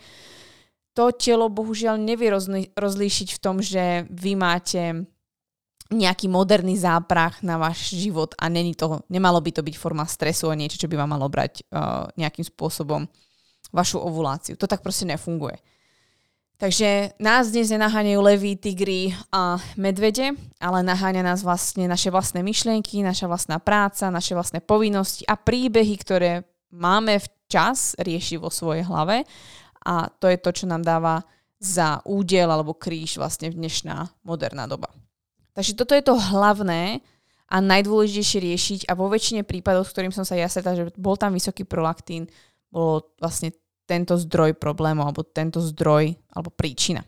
To 0.93 1.09
telo 1.09 1.49
bohužiaľ 1.49 1.97
nevie 1.97 2.29
rozlíšiť 2.77 3.29
v 3.35 3.41
tom, 3.41 3.59
že 3.65 4.05
vy 4.13 4.37
máte 4.37 5.09
nejaký 5.89 6.29
moderný 6.29 6.77
záprach 6.77 7.45
na 7.45 7.61
váš 7.61 7.93
život 7.93 8.33
a 8.41 8.49
není 8.49 8.73
to, 8.73 9.05
nemalo 9.09 9.37
by 9.41 9.51
to 9.53 9.61
byť 9.61 9.75
forma 9.77 10.05
stresu 10.05 10.49
a 10.49 10.57
niečo, 10.57 10.81
čo 10.81 10.89
by 10.89 10.97
vám 10.97 11.13
malo 11.13 11.29
brať 11.29 11.61
uh, 11.69 12.09
nejakým 12.17 12.45
spôsobom 12.45 13.05
vašu 13.69 14.01
ovuláciu. 14.01 14.57
To 14.57 14.65
tak 14.65 14.81
proste 14.81 15.05
nefunguje. 15.05 15.57
Takže 16.55 17.19
nás 17.19 17.51
dnes 17.51 17.67
nenaháňajú 17.67 18.19
levy, 18.23 18.55
tigry 18.55 19.11
a 19.27 19.59
medvede, 19.75 20.39
ale 20.55 20.87
naháňa 20.87 21.19
nás 21.19 21.43
vlastne 21.43 21.83
naše 21.83 22.07
vlastné 22.07 22.39
myšlienky, 22.47 23.03
naša 23.03 23.27
vlastná 23.27 23.59
práca, 23.59 24.07
naše 24.07 24.31
vlastné 24.31 24.63
povinnosti 24.63 25.27
a 25.27 25.35
príbehy, 25.35 25.95
ktoré 25.99 26.47
máme 26.71 27.19
včas 27.19 27.99
riešiť 27.99 28.39
vo 28.39 28.47
svojej 28.47 28.87
hlave 28.87 29.27
a 29.83 30.07
to 30.07 30.31
je 30.31 30.37
to, 30.39 30.63
čo 30.63 30.65
nám 30.71 30.79
dáva 30.79 31.27
za 31.59 31.99
údel 32.07 32.47
alebo 32.47 32.71
kríž 32.71 33.19
vlastne 33.19 33.51
dnešná 33.51 34.23
moderná 34.23 34.63
doba. 34.63 34.87
Takže 35.59 35.75
toto 35.75 35.91
je 35.91 36.03
to 36.07 36.15
hlavné 36.15 37.03
a 37.51 37.55
najdôležitejšie 37.59 38.39
riešiť 38.39 38.79
a 38.87 38.95
vo 38.95 39.11
väčšine 39.11 39.43
prípadov, 39.43 39.83
s 39.83 39.91
ktorým 39.91 40.15
som 40.15 40.23
sa 40.23 40.39
ja 40.39 40.47
stretla, 40.47 40.75
že 40.75 40.83
bol 40.95 41.19
tam 41.19 41.35
vysoký 41.35 41.67
prolaktín, 41.67 42.31
bolo 42.71 43.11
vlastne 43.19 43.51
tento 43.85 44.17
zdroj 44.17 44.57
problému 44.57 45.05
alebo 45.05 45.21
tento 45.23 45.61
zdroj 45.61 46.17
alebo 46.33 46.49
príčina. 46.51 47.05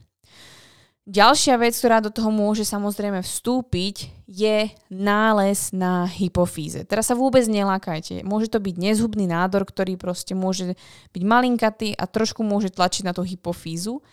Ďalšia 1.08 1.56
vec, 1.56 1.72
ktorá 1.72 2.04
do 2.04 2.12
toho 2.12 2.28
môže 2.28 2.68
samozrejme 2.68 3.24
vstúpiť, 3.24 4.12
je 4.28 4.68
nález 4.92 5.72
na 5.72 6.04
hypofíze. 6.04 6.84
Teraz 6.84 7.08
sa 7.08 7.16
vôbec 7.16 7.48
nelákajte. 7.48 8.28
Môže 8.28 8.52
to 8.52 8.60
byť 8.60 8.76
nezhubný 8.76 9.24
nádor, 9.24 9.64
ktorý 9.64 9.96
proste 9.96 10.36
môže 10.36 10.76
byť 11.16 11.24
malinkatý 11.24 11.96
a 11.96 12.12
trošku 12.12 12.44
môže 12.44 12.76
tlačiť 12.76 13.08
na 13.08 13.16
tú 13.16 13.24
hypofízu, 13.24 14.04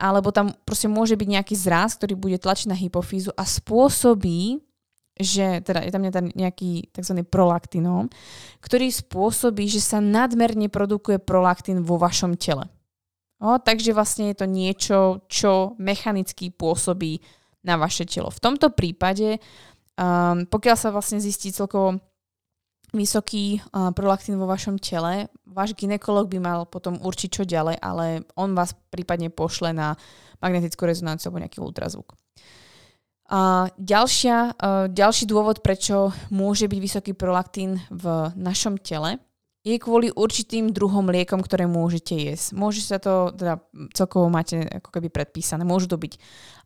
alebo 0.00 0.32
tam 0.32 0.56
proste 0.64 0.88
môže 0.88 1.20
byť 1.20 1.28
nejaký 1.28 1.52
zráz, 1.52 2.00
ktorý 2.00 2.16
bude 2.16 2.40
tlačiť 2.40 2.72
na 2.72 2.80
hypofízu 2.80 3.36
a 3.36 3.44
spôsobí 3.44 4.64
že 5.18 5.60
teda 5.66 5.82
je 5.82 5.92
tam 5.92 6.30
nejaký 6.32 6.94
tzv. 6.94 7.26
prolaktinóm, 7.26 8.06
ktorý 8.62 8.88
spôsobí, 8.88 9.66
že 9.66 9.82
sa 9.82 9.98
nadmerne 9.98 10.70
produkuje 10.70 11.18
prolaktín 11.18 11.82
vo 11.82 11.98
vašom 11.98 12.38
tele. 12.38 12.70
O, 13.38 13.54
takže 13.58 13.94
vlastne 13.94 14.34
je 14.34 14.36
to 14.38 14.46
niečo, 14.50 14.98
čo 15.30 15.78
mechanicky 15.78 16.50
pôsobí 16.50 17.22
na 17.62 17.78
vaše 17.78 18.02
telo. 18.02 18.34
V 18.34 18.42
tomto 18.42 18.74
prípade, 18.74 19.38
um, 19.94 20.42
pokiaľ 20.46 20.76
sa 20.78 20.90
vlastne 20.90 21.22
zistí 21.22 21.54
celkovo 21.54 22.02
vysoký 22.90 23.60
uh, 23.60 23.94
prolaktín 23.94 24.40
vo 24.42 24.50
vašom 24.50 24.82
tele, 24.82 25.30
váš 25.46 25.76
ginekolog 25.78 26.26
by 26.26 26.38
mal 26.42 26.60
potom 26.66 26.98
určiť 26.98 27.30
čo 27.30 27.42
ďalej, 27.46 27.78
ale 27.78 28.26
on 28.34 28.58
vás 28.58 28.74
prípadne 28.90 29.30
pošle 29.30 29.70
na 29.70 29.94
magnetickú 30.42 30.86
rezonanciu 30.86 31.30
alebo 31.30 31.42
nejaký 31.46 31.58
ultrazvuk. 31.62 32.18
A 33.28 33.68
ďalšia, 33.76 34.36
uh, 34.56 34.88
ďalší 34.88 35.28
dôvod, 35.28 35.60
prečo 35.60 36.16
môže 36.32 36.64
byť 36.64 36.80
vysoký 36.80 37.12
prolaktín 37.12 37.76
v 37.92 38.32
našom 38.36 38.80
tele, 38.80 39.20
je 39.68 39.76
kvôli 39.76 40.08
určitým 40.08 40.72
druhom 40.72 41.04
liekom, 41.12 41.44
ktoré 41.44 41.68
môžete 41.68 42.16
jesť. 42.16 42.56
Môže 42.56 42.80
sa 42.80 42.96
to, 42.96 43.34
teda 43.36 43.60
celkovo 43.92 44.32
máte 44.32 44.64
ako 44.64 44.88
keby 44.88 45.12
predpísané. 45.12 45.60
Môžu 45.66 45.92
to 45.92 46.00
byť 46.00 46.16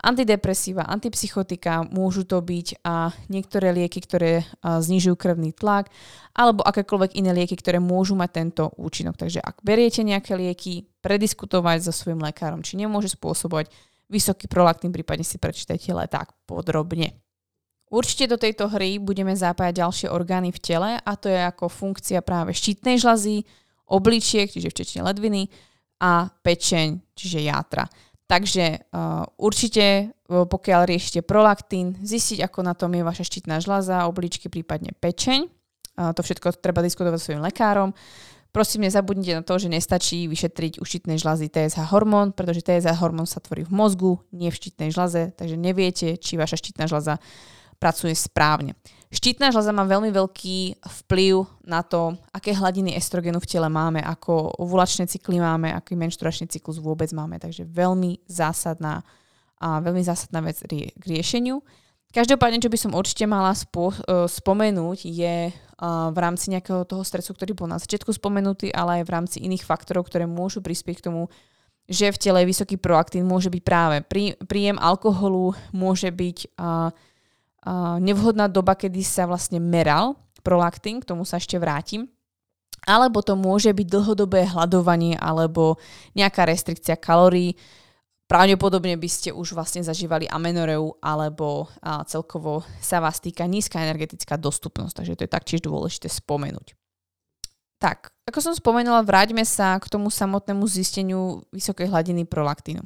antidepresíva, 0.07 0.87
antipsychotika, 0.87 1.89
môžu 1.91 2.23
to 2.23 2.39
byť 2.39 2.85
a 2.87 3.11
niektoré 3.27 3.75
lieky, 3.75 4.07
ktoré 4.07 4.47
znižujú 4.63 5.19
krvný 5.19 5.51
tlak, 5.51 5.91
alebo 6.37 6.63
akékoľvek 6.63 7.19
iné 7.19 7.35
lieky, 7.35 7.59
ktoré 7.59 7.83
môžu 7.83 8.15
mať 8.15 8.31
tento 8.39 8.71
účinok. 8.79 9.19
Takže 9.19 9.43
ak 9.43 9.65
beriete 9.67 10.07
nejaké 10.07 10.39
lieky, 10.39 10.87
prediskutovať 11.03 11.83
so 11.83 11.91
svojím 11.91 12.23
lekárom, 12.23 12.63
či 12.63 12.79
nemôže 12.79 13.11
spôsobovať 13.11 13.67
vysoký 14.13 14.45
prolaktín, 14.47 14.93
prípadne 14.93 15.25
si 15.25 15.41
prečítajte 15.41 15.97
tak 16.13 16.37
podrobne. 16.45 17.17
Určite 17.93 18.25
do 18.25 18.41
tejto 18.41 18.73
hry 18.73 18.97
budeme 18.97 19.37
zapájať 19.37 19.85
ďalšie 19.85 20.09
orgány 20.09 20.49
v 20.49 20.63
tele 20.65 20.91
a 20.97 21.13
to 21.17 21.29
je 21.29 21.37
ako 21.37 21.69
funkcia 21.69 22.25
práve 22.25 22.57
štítnej 22.57 22.97
žlazy, 22.97 23.45
obličiek, 23.93 24.49
čiže 24.49 24.73
včetne 24.73 25.05
ledviny 25.05 25.53
a 26.01 26.33
pečeň, 26.41 27.13
čiže 27.13 27.45
játra. 27.45 27.85
Takže 28.25 28.89
uh, 28.89 29.29
určite, 29.37 30.09
uh, 30.09 30.49
pokiaľ 30.49 30.89
riešite 30.89 31.21
prolaktín, 31.21 32.01
zistiť, 32.01 32.49
ako 32.49 32.65
na 32.65 32.73
tom 32.73 32.97
je 32.97 33.05
vaša 33.05 33.29
štítna 33.29 33.61
žľaza, 33.61 34.09
obličky, 34.09 34.49
prípadne 34.49 34.97
pečeň. 34.97 35.53
Uh, 36.01 36.17
to 36.17 36.25
všetko 36.25 36.57
treba 36.65 36.81
diskutovať 36.81 37.21
s 37.21 37.25
svojim 37.29 37.45
lekárom. 37.45 37.93
Prosím, 38.53 38.85
nezabudnite 38.85 39.41
na 39.41 39.43
to, 39.43 39.57
že 39.57 39.73
nestačí 39.73 40.29
vyšetriť 40.29 40.77
u 40.77 40.85
štítnej 40.85 41.17
žľazy 41.17 41.49
TSH 41.49 41.89
hormón, 41.89 42.37
pretože 42.37 42.61
TSH 42.61 43.01
hormón 43.01 43.25
sa 43.25 43.41
tvorí 43.41 43.65
v 43.65 43.73
mozgu, 43.73 44.21
nie 44.29 44.53
v 44.53 44.59
štítnej 44.61 44.93
žľaze, 44.93 45.33
takže 45.33 45.57
neviete, 45.57 46.21
či 46.21 46.37
vaša 46.37 46.61
štítna 46.61 46.85
žľaza 46.85 47.17
pracuje 47.81 48.13
správne. 48.13 48.77
Štítna 49.09 49.51
žľaza 49.53 49.73
má 49.73 49.89
veľmi 49.89 50.13
veľký 50.13 50.85
vplyv 50.85 51.65
na 51.65 51.81
to, 51.81 52.13
aké 52.29 52.53
hladiny 52.53 52.93
estrogenu 52.93 53.41
v 53.41 53.49
tele 53.49 53.73
máme, 53.73 54.05
ako 54.05 54.61
ovulačné 54.61 55.09
cykly 55.09 55.41
máme, 55.41 55.73
aký 55.73 55.97
menšturačný 55.97 56.53
cyklus 56.53 56.77
vôbec 56.77 57.09
máme. 57.17 57.41
Takže 57.41 57.65
veľmi 57.65 58.21
zásadná 58.29 59.01
a 59.63 59.81
veľmi 59.81 60.05
zásadná 60.05 60.45
vec 60.45 60.61
k 60.69 61.05
riešeniu. 61.09 61.61
Každopádne, 62.13 62.61
čo 62.61 62.69
by 62.69 62.79
som 62.79 62.93
určite 62.93 63.25
mala 63.25 63.57
spo, 63.57 63.89
uh, 63.89 64.29
spomenúť, 64.29 65.09
je 65.09 65.49
v 65.83 66.19
rámci 66.19 66.55
nejakého 66.55 66.87
toho 66.87 67.03
stresu, 67.03 67.35
ktorý 67.35 67.59
bol 67.59 67.67
na 67.67 67.83
začiatku 67.83 68.15
spomenutý, 68.15 68.71
ale 68.71 69.03
aj 69.03 69.05
v 69.05 69.15
rámci 69.19 69.37
iných 69.43 69.67
faktorov, 69.67 70.07
ktoré 70.07 70.31
môžu 70.31 70.63
prispieť 70.63 71.03
k 71.03 71.07
tomu, 71.11 71.27
že 71.91 72.15
v 72.15 72.21
tele 72.23 72.47
vysoký 72.47 72.79
proaktín 72.79 73.27
môže 73.27 73.51
byť 73.51 73.63
práve 73.67 73.97
prí, 74.07 74.39
príjem 74.47 74.79
alkoholu, 74.79 75.59
môže 75.75 76.15
byť 76.15 76.39
uh, 76.55 76.95
uh, 76.95 77.97
nevhodná 77.99 78.47
doba, 78.47 78.79
kedy 78.79 79.03
sa 79.03 79.27
vlastne 79.27 79.59
meral 79.59 80.15
prolaktín, 80.47 81.03
k 81.03 81.09
tomu 81.11 81.27
sa 81.27 81.43
ešte 81.43 81.59
vrátim, 81.59 82.07
alebo 82.87 83.19
to 83.19 83.35
môže 83.35 83.75
byť 83.75 83.87
dlhodobé 83.91 84.47
hľadovanie 84.47 85.19
alebo 85.19 85.83
nejaká 86.15 86.47
restrikcia 86.47 86.95
kalórií, 86.95 87.59
pravdepodobne 88.33 88.97
by 88.97 89.11
ste 89.13 89.29
už 89.29 89.53
vlastne 89.53 89.85
zažívali 89.85 90.25
amenoreu 90.25 90.97
alebo 91.05 91.69
a 91.85 92.01
celkovo 92.09 92.65
sa 92.81 92.97
vás 92.97 93.21
týka 93.21 93.45
nízka 93.45 93.77
energetická 93.77 94.41
dostupnosť, 94.41 95.05
takže 95.05 95.15
to 95.21 95.25
je 95.29 95.35
taktiež 95.37 95.61
dôležité 95.61 96.09
spomenúť. 96.09 96.73
Tak, 97.77 98.09
ako 98.25 98.41
som 98.41 98.55
spomenula, 98.57 99.05
vráťme 99.05 99.45
sa 99.45 99.77
k 99.77 99.85
tomu 99.93 100.09
samotnému 100.09 100.65
zisteniu 100.65 101.45
vysokej 101.53 101.93
hladiny 101.93 102.25
prolaktínu. 102.25 102.81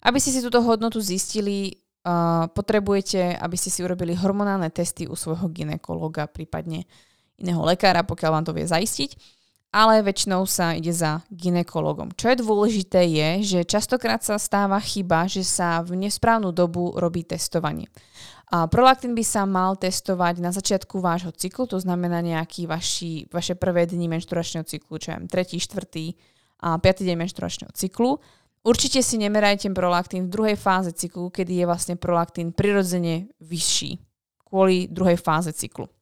Aby 0.00 0.24
ste 0.24 0.32
si 0.32 0.40
túto 0.40 0.64
hodnotu 0.64 1.04
zistili, 1.04 1.84
uh, 2.08 2.48
potrebujete, 2.48 3.36
aby 3.36 3.56
ste 3.60 3.68
si 3.68 3.84
urobili 3.84 4.16
hormonálne 4.16 4.72
testy 4.72 5.04
u 5.04 5.18
svojho 5.18 5.52
ginekologa, 5.52 6.30
prípadne 6.30 6.88
iného 7.36 7.60
lekára, 7.60 8.08
pokiaľ 8.08 8.30
vám 8.40 8.44
to 8.46 8.56
vie 8.56 8.64
zaistiť 8.64 9.37
ale 9.68 10.00
väčšinou 10.00 10.48
sa 10.48 10.72
ide 10.72 10.92
za 10.96 11.20
ginekologom. 11.28 12.16
Čo 12.16 12.32
je 12.32 12.40
dôležité 12.40 13.04
je, 13.04 13.28
že 13.44 13.68
častokrát 13.68 14.24
sa 14.24 14.40
stáva 14.40 14.80
chyba, 14.80 15.28
že 15.28 15.44
sa 15.44 15.84
v 15.84 16.08
nesprávnu 16.08 16.56
dobu 16.56 16.96
robí 16.96 17.24
testovanie. 17.24 17.88
A 18.48 18.64
prolaktín 18.64 19.12
by 19.12 19.20
sa 19.20 19.44
mal 19.44 19.76
testovať 19.76 20.40
na 20.40 20.48
začiatku 20.56 21.04
vášho 21.04 21.36
cyklu, 21.36 21.68
to 21.68 21.76
znamená 21.76 22.24
nejaký 22.24 22.64
vaši, 22.64 23.28
vaše 23.28 23.52
prvé 23.52 23.84
dni 23.84 24.08
menšturačného 24.08 24.64
cyklu, 24.64 24.96
čo 24.96 25.12
je 25.12 25.28
3., 25.28 25.60
4. 25.60 26.64
a 26.64 26.80
5. 26.80 26.80
deň 26.80 27.16
menšturačného 27.28 27.72
cyklu. 27.76 28.16
Určite 28.64 29.04
si 29.04 29.20
nemerajte 29.20 29.68
prolaktín 29.76 30.26
v 30.26 30.32
druhej 30.32 30.56
fáze 30.56 30.96
cyklu, 30.96 31.28
kedy 31.28 31.60
je 31.60 31.64
vlastne 31.68 31.94
prolaktín 32.00 32.56
prirodzene 32.56 33.28
vyšší 33.36 34.00
kvôli 34.48 34.88
druhej 34.88 35.20
fáze 35.20 35.52
cyklu. 35.52 35.92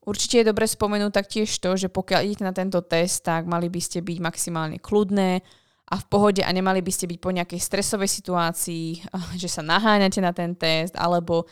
Určite 0.00 0.40
je 0.40 0.48
dobre 0.48 0.64
spomenúť 0.64 1.12
taktiež 1.12 1.52
to, 1.60 1.76
že 1.76 1.92
pokiaľ 1.92 2.20
idete 2.24 2.44
na 2.44 2.56
tento 2.56 2.80
test, 2.80 3.20
tak 3.20 3.44
mali 3.44 3.68
by 3.68 3.80
ste 3.84 4.00
byť 4.00 4.18
maximálne 4.24 4.80
kľudné 4.80 5.44
a 5.90 5.94
v 6.00 6.06
pohode 6.08 6.40
a 6.40 6.48
nemali 6.48 6.80
by 6.80 6.92
ste 6.94 7.04
byť 7.04 7.18
po 7.20 7.34
nejakej 7.34 7.60
stresovej 7.60 8.08
situácii, 8.08 8.86
že 9.42 9.48
sa 9.50 9.60
naháňate 9.60 10.20
na 10.24 10.32
ten 10.32 10.56
test, 10.56 10.96
alebo 10.96 11.44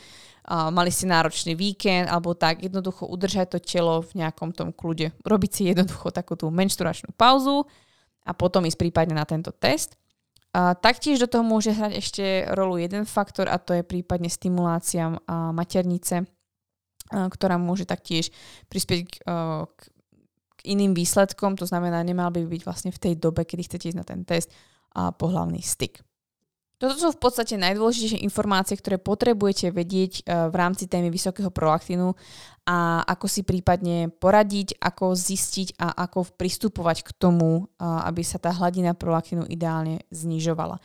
mali 0.49 0.89
ste 0.89 1.05
náročný 1.05 1.53
víkend, 1.53 2.09
alebo 2.09 2.33
tak 2.33 2.65
jednoducho 2.65 3.05
udržať 3.05 3.53
to 3.53 3.59
telo 3.61 4.01
v 4.01 4.25
nejakom 4.25 4.57
tom 4.57 4.73
kľude. 4.73 5.13
Robiť 5.21 5.51
si 5.53 5.63
jednoducho 5.69 6.09
takú 6.09 6.41
tú 6.41 6.49
menšturačnú 6.49 7.13
pauzu 7.21 7.69
a 8.25 8.33
potom 8.33 8.65
ísť 8.65 8.81
prípadne 8.81 9.13
na 9.13 9.29
tento 9.29 9.53
test. 9.53 10.01
A 10.57 10.73
taktiež 10.73 11.21
do 11.21 11.29
toho 11.29 11.45
môže 11.45 11.77
hrať 11.77 11.93
ešte 12.01 12.25
rolu 12.57 12.81
jeden 12.81 13.05
faktor 13.05 13.53
a 13.53 13.61
to 13.61 13.77
je 13.77 13.85
prípadne 13.85 14.33
stimulácia 14.33 15.13
maternice 15.29 16.25
ktorá 17.09 17.57
môže 17.57 17.89
taktiež 17.89 18.31
prispieť 18.69 19.01
k, 19.09 19.15
k, 19.65 19.81
k 20.57 20.61
iným 20.69 20.93
výsledkom, 20.93 21.57
to 21.57 21.65
znamená, 21.65 22.05
nemal 22.05 22.29
by 22.29 22.45
byť 22.45 22.63
vlastne 22.65 22.91
v 22.93 23.01
tej 23.01 23.15
dobe, 23.17 23.49
kedy 23.49 23.63
chcete 23.65 23.89
ísť 23.93 23.99
na 23.99 24.07
ten 24.07 24.23
test 24.29 24.53
a 24.93 25.13
pohľavný 25.13 25.61
styk. 25.65 26.05
Toto 26.79 26.95
sú 26.95 27.11
v 27.11 27.19
podstate 27.19 27.59
najdôležitejšie 27.59 28.23
informácie, 28.23 28.79
ktoré 28.79 29.03
potrebujete 29.03 29.75
vedieť 29.75 30.23
v 30.23 30.55
rámci 30.55 30.87
témy 30.87 31.11
vysokého 31.11 31.51
prolaktínu 31.51 32.15
a 32.71 33.03
ako 33.03 33.27
si 33.27 33.43
prípadne 33.43 34.15
poradiť, 34.15 34.79
ako 34.79 35.11
zistiť 35.11 35.75
a 35.83 36.07
ako 36.07 36.39
pristupovať 36.39 37.03
k 37.03 37.11
tomu, 37.19 37.67
aby 37.83 38.23
sa 38.23 38.39
tá 38.39 38.55
hladina 38.55 38.95
prolaktínu 38.95 39.51
ideálne 39.51 40.07
znižovala. 40.15 40.79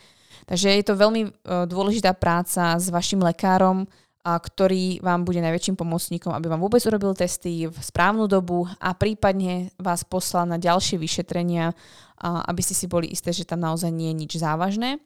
Takže 0.50 0.74
je 0.74 0.82
to 0.82 0.98
veľmi 0.98 1.30
dôležitá 1.46 2.18
práca 2.18 2.74
s 2.82 2.90
vašim 2.90 3.22
lekárom, 3.22 3.86
a 4.24 4.40
ktorý 4.40 5.04
vám 5.04 5.28
bude 5.28 5.44
najväčším 5.44 5.76
pomocníkom, 5.76 6.32
aby 6.32 6.48
vám 6.48 6.64
vôbec 6.64 6.80
urobil 6.88 7.12
testy 7.12 7.68
v 7.68 7.76
správnu 7.76 8.32
dobu 8.32 8.64
a 8.80 8.96
prípadne 8.96 9.76
vás 9.76 10.08
poslal 10.08 10.48
na 10.48 10.56
ďalšie 10.56 10.96
vyšetrenia, 10.96 11.76
aby 12.24 12.62
ste 12.64 12.72
si 12.72 12.88
boli 12.88 13.12
isté, 13.12 13.36
že 13.36 13.44
tam 13.44 13.60
naozaj 13.60 13.92
nie 13.92 14.16
je 14.16 14.20
nič 14.24 14.32
závažné. 14.40 15.04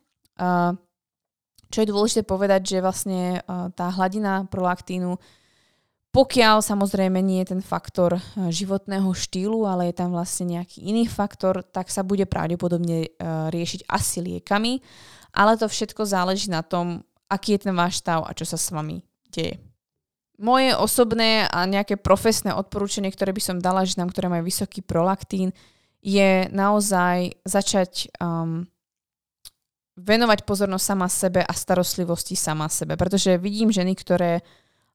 čo 1.68 1.78
je 1.82 1.90
dôležité 1.90 2.22
povedať, 2.30 2.78
že 2.78 2.86
vlastne 2.86 3.42
tá 3.74 3.90
hladina 3.90 4.46
prolaktínu 4.48 5.18
pokiaľ 6.18 6.66
samozrejme 6.66 7.22
nie 7.22 7.46
je 7.46 7.54
ten 7.54 7.62
faktor 7.62 8.18
životného 8.50 9.06
štýlu, 9.14 9.70
ale 9.70 9.94
je 9.94 10.02
tam 10.02 10.10
vlastne 10.18 10.50
nejaký 10.58 10.82
iný 10.82 11.06
faktor, 11.06 11.62
tak 11.62 11.94
sa 11.94 12.02
bude 12.02 12.26
pravdepodobne 12.26 13.14
riešiť 13.54 13.86
asi 13.86 14.26
liekami, 14.26 14.82
ale 15.38 15.62
to 15.62 15.70
všetko 15.70 16.10
záleží 16.10 16.50
na 16.50 16.66
tom, 16.66 17.06
aký 17.28 17.56
je 17.56 17.70
ten 17.70 17.76
váš 17.76 18.00
stav 18.00 18.24
a 18.24 18.32
čo 18.32 18.48
sa 18.48 18.56
s 18.60 18.72
vami 18.72 19.04
deje. 19.32 19.60
Moje 20.38 20.78
osobné 20.78 21.50
a 21.50 21.66
nejaké 21.66 21.98
profesné 21.98 22.54
odporúčanie, 22.54 23.10
ktoré 23.10 23.34
by 23.34 23.42
som 23.42 23.58
dala 23.58 23.84
ženám, 23.90 24.14
ktoré 24.14 24.30
majú 24.30 24.46
vysoký 24.46 24.86
prolaktín, 24.86 25.50
je 25.98 26.46
naozaj 26.54 27.42
začať 27.42 28.14
um, 28.22 28.70
venovať 29.98 30.46
pozornosť 30.46 30.86
sama 30.86 31.10
sebe 31.10 31.42
a 31.42 31.54
starostlivosti 31.58 32.38
sama 32.38 32.70
sebe. 32.70 32.94
Pretože 32.94 33.42
vidím 33.42 33.74
ženy, 33.74 33.98
ktoré 33.98 34.46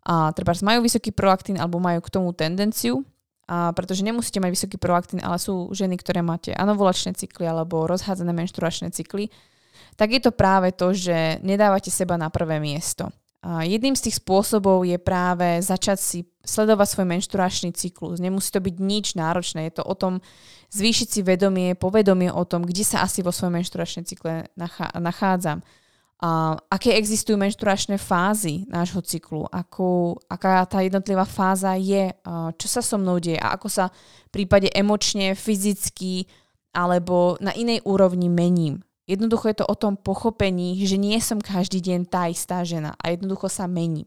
a, 0.06 0.30
treba 0.30 0.54
majú 0.62 0.86
vysoký 0.86 1.10
prolaktín 1.10 1.58
alebo 1.58 1.82
majú 1.82 1.98
k 2.06 2.12
tomu 2.14 2.30
tendenciu, 2.30 3.02
a 3.50 3.74
pretože 3.74 4.06
nemusíte 4.06 4.38
mať 4.38 4.50
vysoký 4.54 4.76
prolaktín, 4.78 5.18
ale 5.18 5.36
sú 5.42 5.74
ženy, 5.74 5.98
ktoré 5.98 6.22
máte 6.22 6.54
anovulačné 6.54 7.18
cykly 7.18 7.50
alebo 7.50 7.90
rozhádzané 7.90 8.30
menštruačné 8.30 8.94
cykly, 8.94 9.34
tak 9.96 10.12
je 10.12 10.20
to 10.20 10.32
práve 10.32 10.72
to, 10.72 10.92
že 10.92 11.40
nedávate 11.42 11.90
seba 11.90 12.16
na 12.16 12.28
prvé 12.28 12.58
miesto. 12.58 13.10
A 13.42 13.66
jedným 13.66 13.98
z 13.98 14.06
tých 14.06 14.22
spôsobov 14.22 14.86
je 14.86 14.94
práve 15.02 15.58
začať 15.58 15.98
si 15.98 16.18
sledovať 16.46 16.94
svoj 16.94 17.06
menšturačný 17.10 17.74
cyklus. 17.74 18.22
Nemusí 18.22 18.54
to 18.54 18.62
byť 18.62 18.76
nič 18.78 19.18
náročné, 19.18 19.66
je 19.66 19.82
to 19.82 19.84
o 19.86 19.94
tom 19.98 20.22
zvýšiť 20.70 21.08
si 21.10 21.20
vedomie, 21.26 21.74
povedomie 21.74 22.30
o 22.30 22.46
tom, 22.46 22.62
kde 22.62 22.86
sa 22.86 23.02
asi 23.02 23.18
vo 23.18 23.34
svojom 23.34 23.58
menšturačnom 23.58 24.06
cykle 24.06 24.46
nachádzam. 24.94 25.58
A 26.22 26.54
aké 26.70 26.94
existujú 26.94 27.34
menšturačné 27.34 27.98
fázy 27.98 28.62
nášho 28.70 29.02
cyklu, 29.02 29.42
ako, 29.50 30.14
aká 30.30 30.62
tá 30.70 30.78
jednotlivá 30.78 31.26
fáza 31.26 31.74
je, 31.74 32.14
čo 32.62 32.66
sa 32.70 32.78
so 32.78 32.94
mnou 32.94 33.18
deje 33.18 33.42
a 33.42 33.58
ako 33.58 33.66
sa 33.66 33.90
v 34.30 34.30
prípade 34.30 34.70
emočne, 34.70 35.34
fyzicky 35.34 36.30
alebo 36.70 37.34
na 37.42 37.50
inej 37.58 37.82
úrovni 37.82 38.30
mením. 38.30 38.86
Jednoducho 39.06 39.50
je 39.50 39.56
to 39.62 39.66
o 39.66 39.74
tom 39.74 39.98
pochopení, 39.98 40.78
že 40.86 40.94
nie 40.94 41.18
som 41.18 41.42
každý 41.42 41.82
deň 41.82 42.00
tá 42.06 42.30
istá 42.30 42.62
žena 42.62 42.94
a 43.02 43.10
jednoducho 43.10 43.50
sa 43.50 43.66
mením. 43.66 44.06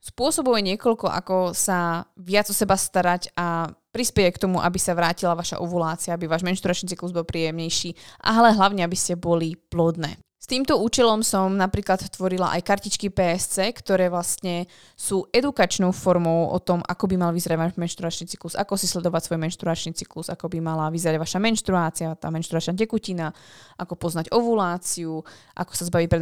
Spôsobov 0.00 0.54
je 0.56 0.72
niekoľko, 0.72 1.10
ako 1.10 1.36
sa 1.50 2.06
viac 2.14 2.46
o 2.46 2.54
seba 2.54 2.78
starať 2.78 3.34
a 3.34 3.66
prispieje 3.90 4.38
k 4.38 4.42
tomu, 4.46 4.62
aby 4.62 4.78
sa 4.78 4.94
vrátila 4.94 5.34
vaša 5.34 5.58
ovulácia, 5.58 6.14
aby 6.14 6.30
váš 6.30 6.46
menšturačný 6.46 6.94
cyklus 6.94 7.16
bol 7.16 7.26
príjemnejší 7.26 7.96
ale 8.22 8.54
hlavne, 8.54 8.84
aby 8.86 8.94
ste 8.94 9.18
boli 9.18 9.56
plodné. 9.56 10.20
S 10.46 10.54
týmto 10.54 10.78
účelom 10.78 11.26
som 11.26 11.58
napríklad 11.58 12.06
tvorila 12.06 12.54
aj 12.54 12.62
kartičky 12.62 13.10
PSC, 13.10 13.66
ktoré 13.82 14.06
vlastne 14.06 14.70
sú 14.94 15.26
edukačnou 15.34 15.90
formou 15.90 16.54
o 16.54 16.58
tom, 16.62 16.86
ako 16.86 17.10
by 17.10 17.18
mal 17.18 17.34
vyzerať 17.34 17.58
váš 17.58 17.74
menštruačný 17.74 18.30
cyklus, 18.30 18.54
ako 18.54 18.78
si 18.78 18.86
sledovať 18.86 19.26
svoj 19.26 19.42
menštruačný 19.42 19.98
cyklus, 19.98 20.30
ako 20.30 20.46
by 20.46 20.62
mala 20.62 20.86
vyzerať 20.94 21.18
vaša 21.18 21.42
menštruácia, 21.42 22.14
tá 22.14 22.30
menštruačná 22.30 22.78
tekutina, 22.78 23.34
ako 23.74 23.98
poznať 23.98 24.30
ovuláciu, 24.30 25.26
ako 25.58 25.72
sa 25.74 25.82
zbaviť 25.90 26.14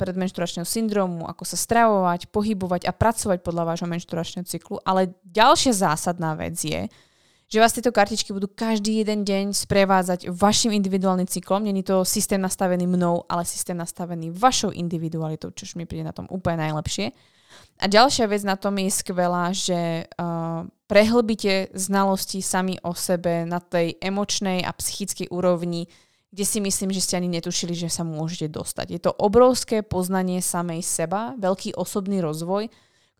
predmenštruačného 0.00 0.64
syndromu, 0.64 1.28
ako 1.28 1.44
sa 1.44 1.60
stravovať, 1.60 2.32
pohybovať 2.32 2.88
a 2.88 2.96
pracovať 2.96 3.44
podľa 3.44 3.68
vášho 3.68 3.84
menštruačného 3.84 4.48
cyklu. 4.48 4.80
Ale 4.80 5.12
ďalšia 5.28 5.76
zásadná 5.76 6.32
vec 6.40 6.56
je, 6.56 6.88
že 7.46 7.62
vás 7.62 7.70
tieto 7.70 7.94
kartičky 7.94 8.34
budú 8.34 8.50
každý 8.50 9.06
jeden 9.06 9.22
deň 9.22 9.54
sprevádzať 9.54 10.34
vašim 10.34 10.74
individuálnym 10.74 11.30
cyklom. 11.30 11.62
Není 11.62 11.86
to 11.86 12.02
systém 12.02 12.42
nastavený 12.42 12.90
mnou, 12.90 13.22
ale 13.30 13.46
systém 13.46 13.78
nastavený 13.78 14.34
vašou 14.34 14.74
individualitou, 14.74 15.54
čo 15.54 15.66
mi 15.78 15.86
príde 15.86 16.02
na 16.02 16.10
tom 16.10 16.26
úplne 16.26 16.66
najlepšie. 16.66 17.14
A 17.80 17.86
ďalšia 17.86 18.26
vec 18.26 18.42
na 18.42 18.58
tom 18.58 18.74
je 18.80 18.90
skvelá, 18.90 19.54
že 19.54 20.08
uh, 20.08 20.66
prehlbíte 20.90 21.70
znalosti 21.76 22.42
sami 22.42 22.80
o 22.82 22.96
sebe 22.96 23.46
na 23.46 23.62
tej 23.62 23.94
emočnej 24.02 24.64
a 24.66 24.74
psychickej 24.74 25.30
úrovni, 25.30 25.86
kde 26.32 26.44
si 26.44 26.58
myslím, 26.60 26.90
že 26.90 27.04
ste 27.04 27.16
ani 27.16 27.30
netušili, 27.30 27.72
že 27.72 27.88
sa 27.88 28.02
môžete 28.02 28.50
dostať. 28.50 28.86
Je 28.90 29.00
to 29.00 29.14
obrovské 29.14 29.86
poznanie 29.86 30.42
samej 30.42 30.82
seba, 30.82 31.32
veľký 31.38 31.78
osobný 31.78 32.18
rozvoj, 32.20 32.68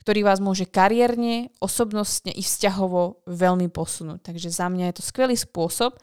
ktorý 0.06 0.22
vás 0.22 0.38
môže 0.38 0.70
kariérne, 0.70 1.50
osobnostne 1.58 2.30
i 2.30 2.38
vzťahovo 2.38 3.26
veľmi 3.26 3.66
posunúť. 3.74 4.30
Takže 4.30 4.54
za 4.54 4.70
mňa 4.70 4.94
je 4.94 5.02
to 5.02 5.02
skvelý 5.02 5.34
spôsob, 5.34 5.98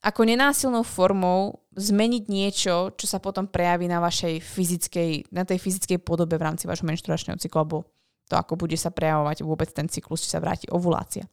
ako 0.00 0.20
nenásilnou 0.24 0.80
formou 0.80 1.60
zmeniť 1.76 2.24
niečo, 2.24 2.96
čo 2.96 3.04
sa 3.04 3.20
potom 3.20 3.44
prejaví 3.44 3.84
na 3.84 4.00
vašej 4.00 4.40
fyzickej, 4.40 5.28
na 5.28 5.44
tej 5.44 5.60
fyzickej 5.60 6.00
podobe 6.00 6.40
v 6.40 6.46
rámci 6.48 6.64
vášho 6.64 6.88
menštruačného 6.88 7.36
cyklu, 7.36 7.60
alebo 7.60 7.84
to, 8.32 8.40
ako 8.40 8.56
bude 8.56 8.80
sa 8.80 8.88
prejavovať 8.88 9.44
vôbec 9.44 9.68
ten 9.76 9.92
cyklus, 9.92 10.24
či 10.24 10.32
sa 10.32 10.40
vráti 10.40 10.64
ovulácia. 10.72 11.28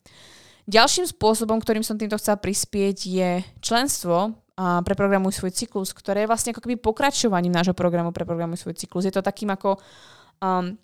Ďalším 0.68 1.08
spôsobom, 1.16 1.64
ktorým 1.64 1.84
som 1.88 1.96
týmto 1.96 2.20
chcela 2.20 2.36
prispieť, 2.36 3.08
je 3.08 3.30
členstvo 3.64 4.36
a 4.60 4.84
Preprogramuj 4.84 5.40
svoj 5.40 5.56
cyklus, 5.56 5.96
ktoré 5.96 6.28
je 6.28 6.32
vlastne 6.32 6.52
ako 6.52 6.60
keby 6.60 6.76
pokračovaním 6.76 7.56
nášho 7.56 7.72
programu 7.72 8.12
Preprogramuj 8.12 8.68
svoj 8.68 8.76
cyklus. 8.76 9.08
Je 9.08 9.16
to 9.16 9.24
takým 9.24 9.48
ako 9.48 9.80
um, 10.44 10.76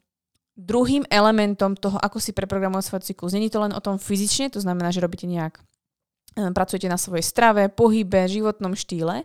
druhým 0.58 1.06
elementom 1.14 1.78
toho, 1.78 2.02
ako 2.02 2.18
si 2.18 2.34
preprogramovať 2.34 2.84
svoj 2.90 3.02
cyklus. 3.06 3.38
Není 3.38 3.54
to 3.54 3.62
len 3.62 3.72
o 3.78 3.80
tom 3.80 4.02
fyzične, 4.02 4.50
to 4.50 4.58
znamená, 4.58 4.90
že 4.90 5.06
robíte 5.06 5.30
nejak, 5.30 5.62
eh, 5.62 6.50
pracujete 6.50 6.90
na 6.90 6.98
svojej 6.98 7.24
strave, 7.24 7.70
pohybe, 7.70 8.26
životnom 8.26 8.74
štýle, 8.74 9.22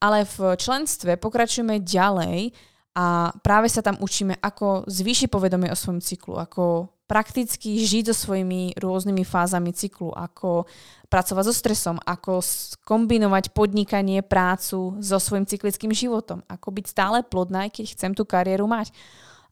ale 0.00 0.18
v 0.24 0.54
členstve 0.56 1.18
pokračujeme 1.18 1.82
ďalej 1.82 2.54
a 2.94 3.34
práve 3.42 3.66
sa 3.66 3.82
tam 3.82 3.98
učíme, 3.98 4.38
ako 4.38 4.86
zvýšiť 4.86 5.28
povedomie 5.30 5.70
o 5.70 5.78
svojom 5.78 6.00
cyklu, 6.00 6.38
ako 6.38 6.90
prakticky 7.10 7.82
žiť 7.82 8.14
so 8.14 8.30
svojimi 8.30 8.78
rôznymi 8.78 9.26
fázami 9.26 9.74
cyklu, 9.74 10.14
ako 10.14 10.70
pracovať 11.10 11.44
so 11.50 11.54
stresom, 11.54 11.96
ako 12.06 12.38
kombinovať 12.86 13.50
podnikanie, 13.50 14.22
prácu 14.22 14.94
so 15.02 15.18
svojim 15.18 15.42
cyklickým 15.42 15.90
životom, 15.90 16.46
ako 16.46 16.70
byť 16.70 16.86
stále 16.86 17.18
plodná, 17.26 17.66
keď 17.66 17.98
chcem 17.98 18.14
tú 18.14 18.22
kariéru 18.22 18.70
mať 18.70 18.94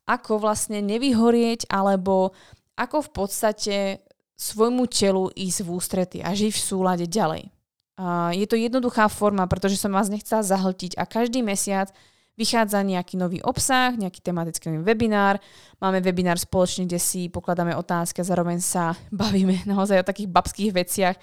ako 0.09 0.41
vlastne 0.41 0.81
nevyhorieť 0.81 1.69
alebo 1.69 2.33
ako 2.73 3.05
v 3.05 3.09
podstate 3.13 3.77
svojmu 4.33 4.89
telu 4.89 5.29
ísť 5.37 5.59
v 5.61 5.69
ústrety 5.69 6.17
a 6.25 6.33
žiť 6.33 6.49
v 6.49 6.65
súlade 6.65 7.05
ďalej. 7.05 7.53
A 7.99 8.31
je 8.31 8.47
to 8.47 8.55
jednoduchá 8.55 9.11
forma, 9.11 9.45
pretože 9.45 9.77
som 9.77 9.91
vás 9.91 10.07
nechcela 10.07 10.41
zahltiť 10.41 10.95
a 10.97 11.03
každý 11.03 11.43
mesiac 11.43 11.91
vychádza 12.39 12.79
nejaký 12.79 13.19
nový 13.19 13.43
obsah, 13.43 13.91
nejaký 13.99 14.23
tematický 14.23 14.79
webinár. 14.79 15.43
Máme 15.83 15.99
webinár 15.99 16.39
spoločne, 16.39 16.87
kde 16.87 16.95
si 16.95 17.27
pokladáme 17.27 17.75
otázky 17.75 18.23
a 18.23 18.29
zároveň 18.31 18.63
sa 18.63 18.95
bavíme 19.11 19.67
naozaj 19.67 19.99
o 19.99 20.07
takých 20.07 20.31
babských 20.31 20.71
veciach, 20.71 21.15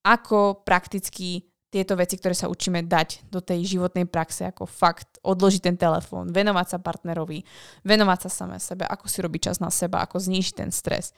ako 0.00 0.64
prakticky 0.64 1.44
tieto 1.74 1.98
veci, 1.98 2.14
ktoré 2.14 2.38
sa 2.38 2.46
učíme 2.46 2.86
dať 2.86 3.26
do 3.26 3.42
tej 3.42 3.66
životnej 3.66 4.06
praxe, 4.06 4.46
ako 4.46 4.70
fakt 4.70 5.18
odložiť 5.26 5.66
ten 5.66 5.74
telefón, 5.74 6.30
venovať 6.30 6.66
sa 6.70 6.78
partnerovi, 6.78 7.42
venovať 7.82 8.18
sa 8.24 8.30
samé 8.30 8.62
sebe, 8.62 8.86
ako 8.86 9.10
si 9.10 9.18
robiť 9.18 9.50
čas 9.50 9.58
na 9.58 9.74
seba, 9.74 9.98
ako 10.06 10.22
znížiť 10.22 10.54
ten 10.54 10.70
stres. 10.70 11.10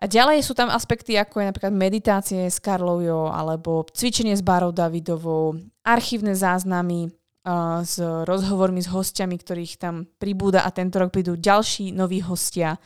A 0.00 0.08
ďalej 0.08 0.42
sú 0.42 0.56
tam 0.56 0.72
aspekty, 0.72 1.14
ako 1.20 1.44
je 1.44 1.48
napríklad 1.52 1.76
meditácie 1.76 2.48
s 2.48 2.56
Karlou 2.56 3.04
Jo, 3.04 3.28
alebo 3.28 3.84
cvičenie 3.92 4.32
s 4.32 4.40
Barou 4.40 4.72
Davidovou, 4.72 5.60
archívne 5.84 6.32
záznamy 6.32 7.12
uh, 7.44 7.84
s 7.84 8.00
rozhovormi 8.00 8.80
s 8.80 8.88
hostiami, 8.88 9.36
ktorých 9.36 9.76
tam 9.76 10.08
pribúda 10.16 10.64
a 10.64 10.72
tento 10.72 10.96
rok 10.98 11.12
prídu 11.12 11.36
ďalší 11.36 11.92
noví 11.92 12.24
hostia, 12.24 12.80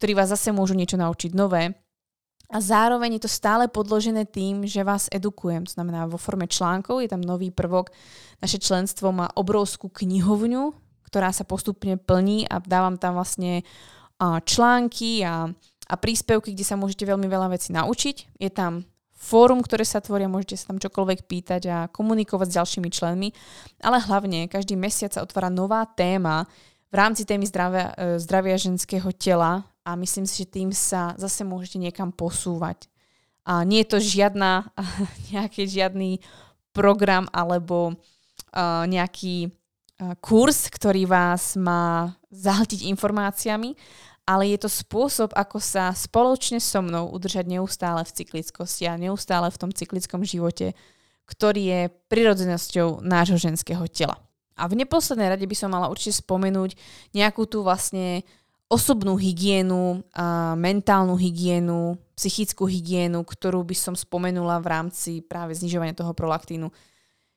ktorí 0.00 0.16
vás 0.16 0.32
zase 0.32 0.56
môžu 0.56 0.72
niečo 0.72 0.96
naučiť 0.96 1.36
nové. 1.36 1.83
A 2.54 2.62
zároveň 2.62 3.18
je 3.18 3.26
to 3.26 3.30
stále 3.34 3.66
podložené 3.66 4.30
tým, 4.30 4.62
že 4.62 4.86
vás 4.86 5.10
edukujem. 5.10 5.66
To 5.66 5.74
znamená, 5.74 6.06
vo 6.06 6.22
forme 6.22 6.46
článkov 6.46 7.02
je 7.02 7.10
tam 7.10 7.18
nový 7.18 7.50
prvok. 7.50 7.90
Naše 8.38 8.62
členstvo 8.62 9.10
má 9.10 9.26
obrovskú 9.34 9.90
knihovňu, 9.90 10.70
ktorá 11.10 11.34
sa 11.34 11.42
postupne 11.42 11.98
plní 11.98 12.46
a 12.46 12.62
dávam 12.62 12.94
tam 12.94 13.18
vlastne 13.18 13.66
články 14.22 15.26
a, 15.26 15.50
a 15.90 15.94
príspevky, 15.98 16.54
kde 16.54 16.62
sa 16.62 16.78
môžete 16.78 17.02
veľmi 17.02 17.26
veľa 17.26 17.58
vecí 17.58 17.74
naučiť. 17.74 18.38
Je 18.38 18.50
tam 18.54 18.86
fórum, 19.18 19.58
ktoré 19.58 19.82
sa 19.82 19.98
tvoria, 19.98 20.30
môžete 20.30 20.54
sa 20.54 20.70
tam 20.70 20.78
čokoľvek 20.78 21.26
pýtať 21.26 21.62
a 21.66 21.78
komunikovať 21.90 22.54
s 22.54 22.56
ďalšími 22.60 22.88
členmi, 22.92 23.28
ale 23.82 23.98
hlavne 23.98 24.46
každý 24.46 24.78
mesiac 24.78 25.10
sa 25.10 25.26
otvára 25.26 25.50
nová 25.50 25.82
téma 25.90 26.46
v 26.92 26.94
rámci 26.94 27.26
témy 27.26 27.48
zdravia, 27.50 27.90
e, 27.98 28.22
zdravia 28.22 28.54
ženského 28.54 29.10
tela 29.16 29.66
a 29.84 29.94
myslím 30.00 30.24
si, 30.24 30.42
že 30.42 30.52
tým 30.56 30.70
sa 30.72 31.12
zase 31.20 31.44
môžete 31.44 31.76
niekam 31.76 32.08
posúvať. 32.08 32.88
A 33.44 33.60
nie 33.68 33.84
je 33.84 33.92
to 33.92 33.98
žiadna, 34.00 34.72
nejaký 35.32 35.68
žiadny 35.68 36.24
program 36.72 37.28
alebo 37.30 37.92
uh, 37.92 38.88
nejaký 38.88 39.52
uh, 39.52 40.16
kurz, 40.24 40.72
ktorý 40.72 41.04
vás 41.04 41.54
má 41.60 42.16
zahltiť 42.32 42.88
informáciami, 42.88 43.76
ale 44.24 44.56
je 44.56 44.64
to 44.64 44.72
spôsob, 44.72 45.36
ako 45.36 45.60
sa 45.60 45.92
spoločne 45.92 46.56
so 46.56 46.80
mnou 46.80 47.12
udržať 47.12 47.44
neustále 47.44 48.00
v 48.08 48.14
cyklickosti 48.24 48.88
a 48.88 48.96
neustále 48.96 49.52
v 49.52 49.60
tom 49.60 49.70
cyklickom 49.70 50.24
živote, 50.24 50.72
ktorý 51.28 51.62
je 51.62 51.80
prirodzenosťou 52.08 53.04
nášho 53.04 53.36
ženského 53.36 53.84
tela. 53.92 54.16
A 54.56 54.64
v 54.64 54.80
neposlednej 54.80 55.28
rade 55.28 55.44
by 55.44 55.56
som 55.56 55.68
mala 55.68 55.92
určite 55.92 56.24
spomenúť 56.24 56.78
nejakú 57.12 57.44
tú 57.44 57.60
vlastne 57.60 58.24
osobnú 58.74 59.14
hygienu, 59.14 60.02
a 60.10 60.58
mentálnu 60.58 61.14
hygienu, 61.14 61.94
psychickú 62.18 62.66
hygienu, 62.66 63.22
ktorú 63.22 63.62
by 63.62 63.76
som 63.78 63.94
spomenula 63.94 64.58
v 64.58 64.66
rámci 64.66 65.10
práve 65.22 65.54
znižovania 65.54 65.94
toho 65.94 66.10
prolaktínu. 66.10 66.74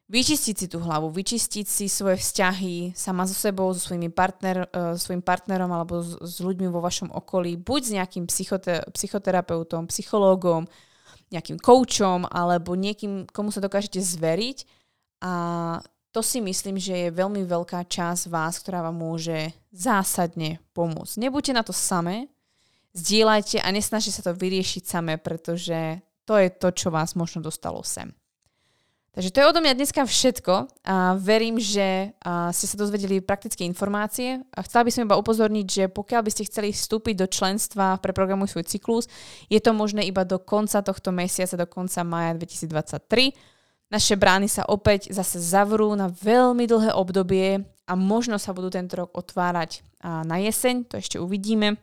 Vyčistiť 0.08 0.56
si 0.56 0.68
tú 0.72 0.80
hlavu, 0.80 1.12
vyčistiť 1.12 1.68
si 1.68 1.86
svoje 1.92 2.18
vzťahy 2.18 2.96
sama 2.96 3.28
so 3.28 3.36
sebou, 3.36 3.70
so 3.76 3.92
svojimi 3.92 4.08
partner, 4.08 4.66
uh, 4.72 4.96
svojim 4.96 5.20
partnerom 5.20 5.68
alebo 5.68 6.00
s, 6.00 6.16
s 6.16 6.40
ľuďmi 6.40 6.72
vo 6.72 6.80
vašom 6.80 7.12
okolí, 7.12 7.60
buď 7.60 7.82
s 7.84 7.92
nejakým 7.92 8.26
psychote- 8.26 8.88
psychoterapeutom, 8.96 9.92
psychológom, 9.92 10.64
nejakým 11.28 11.60
koučom 11.60 12.24
alebo 12.24 12.80
niekým, 12.80 13.28
komu 13.28 13.52
sa 13.52 13.60
dokážete 13.60 14.00
zveriť 14.00 14.64
a 15.20 15.34
to 16.18 16.26
si 16.26 16.42
myslím, 16.42 16.82
že 16.82 16.98
je 16.98 17.14
veľmi 17.14 17.46
veľká 17.46 17.86
časť 17.86 18.34
vás, 18.34 18.58
ktorá 18.58 18.82
vám 18.90 18.98
môže 18.98 19.54
zásadne 19.70 20.58
pomôcť. 20.74 21.22
Nebuďte 21.22 21.54
na 21.54 21.62
to 21.62 21.78
samé, 21.78 22.26
zdieľajte 22.98 23.62
a 23.62 23.70
nesnažte 23.70 24.10
sa 24.10 24.26
to 24.26 24.34
vyriešiť 24.34 24.82
samé, 24.82 25.22
pretože 25.22 26.02
to 26.26 26.34
je 26.42 26.50
to, 26.50 26.74
čo 26.74 26.90
vás 26.90 27.14
možno 27.14 27.46
dostalo 27.46 27.86
sem. 27.86 28.18
Takže 29.14 29.30
to 29.30 29.38
je 29.42 29.50
odo 29.50 29.62
mňa 29.62 29.78
dneska 29.78 30.10
všetko 30.10 30.70
a 30.90 31.14
verím, 31.22 31.62
že 31.62 32.18
ste 32.54 32.66
sa 32.66 32.78
dozvedeli 32.82 33.22
praktické 33.22 33.62
informácie. 33.70 34.42
A 34.58 34.66
chcela 34.66 34.90
by 34.90 34.92
som 34.94 35.06
iba 35.06 35.22
upozorniť, 35.22 35.66
že 35.70 35.84
pokiaľ 35.86 36.22
by 36.26 36.34
ste 36.34 36.50
chceli 36.50 36.74
vstúpiť 36.74 37.14
do 37.14 37.30
členstva 37.30 38.02
pre 38.02 38.10
programu 38.10 38.50
svoj 38.50 38.66
cyklus, 38.66 39.06
je 39.54 39.62
to 39.62 39.70
možné 39.70 40.02
iba 40.10 40.26
do 40.26 40.42
konca 40.42 40.82
tohto 40.82 41.14
mesiaca, 41.14 41.62
do 41.62 41.70
konca 41.70 42.02
maja 42.02 42.34
2023. 42.42 43.57
Naše 43.88 44.20
brány 44.20 44.52
sa 44.52 44.68
opäť 44.68 45.16
zase 45.16 45.40
zavrú 45.40 45.96
na 45.96 46.12
veľmi 46.12 46.68
dlhé 46.68 46.92
obdobie 46.92 47.64
a 47.88 47.94
možno 47.96 48.36
sa 48.36 48.52
budú 48.52 48.68
tento 48.68 49.00
rok 49.00 49.16
otvárať 49.16 49.80
na 50.04 50.44
jeseň, 50.44 50.92
to 50.92 51.00
ešte 51.00 51.16
uvidíme. 51.16 51.80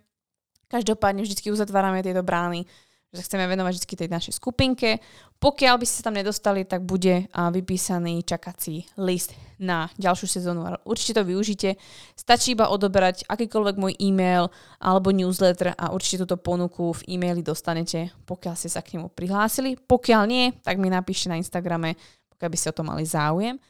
Každopádne 0.68 1.24
vždy 1.24 1.48
uzatvárame 1.48 2.04
tieto 2.04 2.20
brány 2.20 2.68
že 3.14 3.22
chceme 3.22 3.46
venovať 3.46 3.78
vždy 3.78 3.94
tej 3.94 4.10
našej 4.10 4.34
skupinke. 4.42 4.98
Pokiaľ 5.38 5.78
by 5.78 5.86
ste 5.86 6.02
tam 6.02 6.18
nedostali, 6.18 6.66
tak 6.66 6.82
bude 6.82 7.30
vypísaný 7.30 8.26
čakací 8.26 8.90
list 8.98 9.38
na 9.62 9.86
ďalšiu 9.94 10.26
sezónu. 10.26 10.66
Určite 10.82 11.22
to 11.22 11.22
využite. 11.22 11.78
Stačí 12.18 12.58
iba 12.58 12.66
odoberať 12.66 13.22
akýkoľvek 13.30 13.76
môj 13.78 13.94
e-mail 14.02 14.50
alebo 14.82 15.14
newsletter 15.14 15.78
a 15.78 15.94
určite 15.94 16.26
túto 16.26 16.42
ponuku 16.42 16.90
v 16.90 17.14
e-maili 17.14 17.46
dostanete, 17.46 18.10
pokiaľ 18.26 18.54
ste 18.58 18.66
sa 18.66 18.82
k 18.82 18.98
nemu 18.98 19.14
prihlásili. 19.14 19.78
Pokiaľ 19.78 20.22
nie, 20.26 20.50
tak 20.66 20.82
mi 20.82 20.90
napíšte 20.90 21.30
na 21.30 21.38
Instagrame, 21.38 21.94
pokiaľ 22.34 22.50
by 22.50 22.58
ste 22.58 22.70
o 22.74 22.76
to 22.76 22.82
mali 22.82 23.06
záujem. 23.06 23.62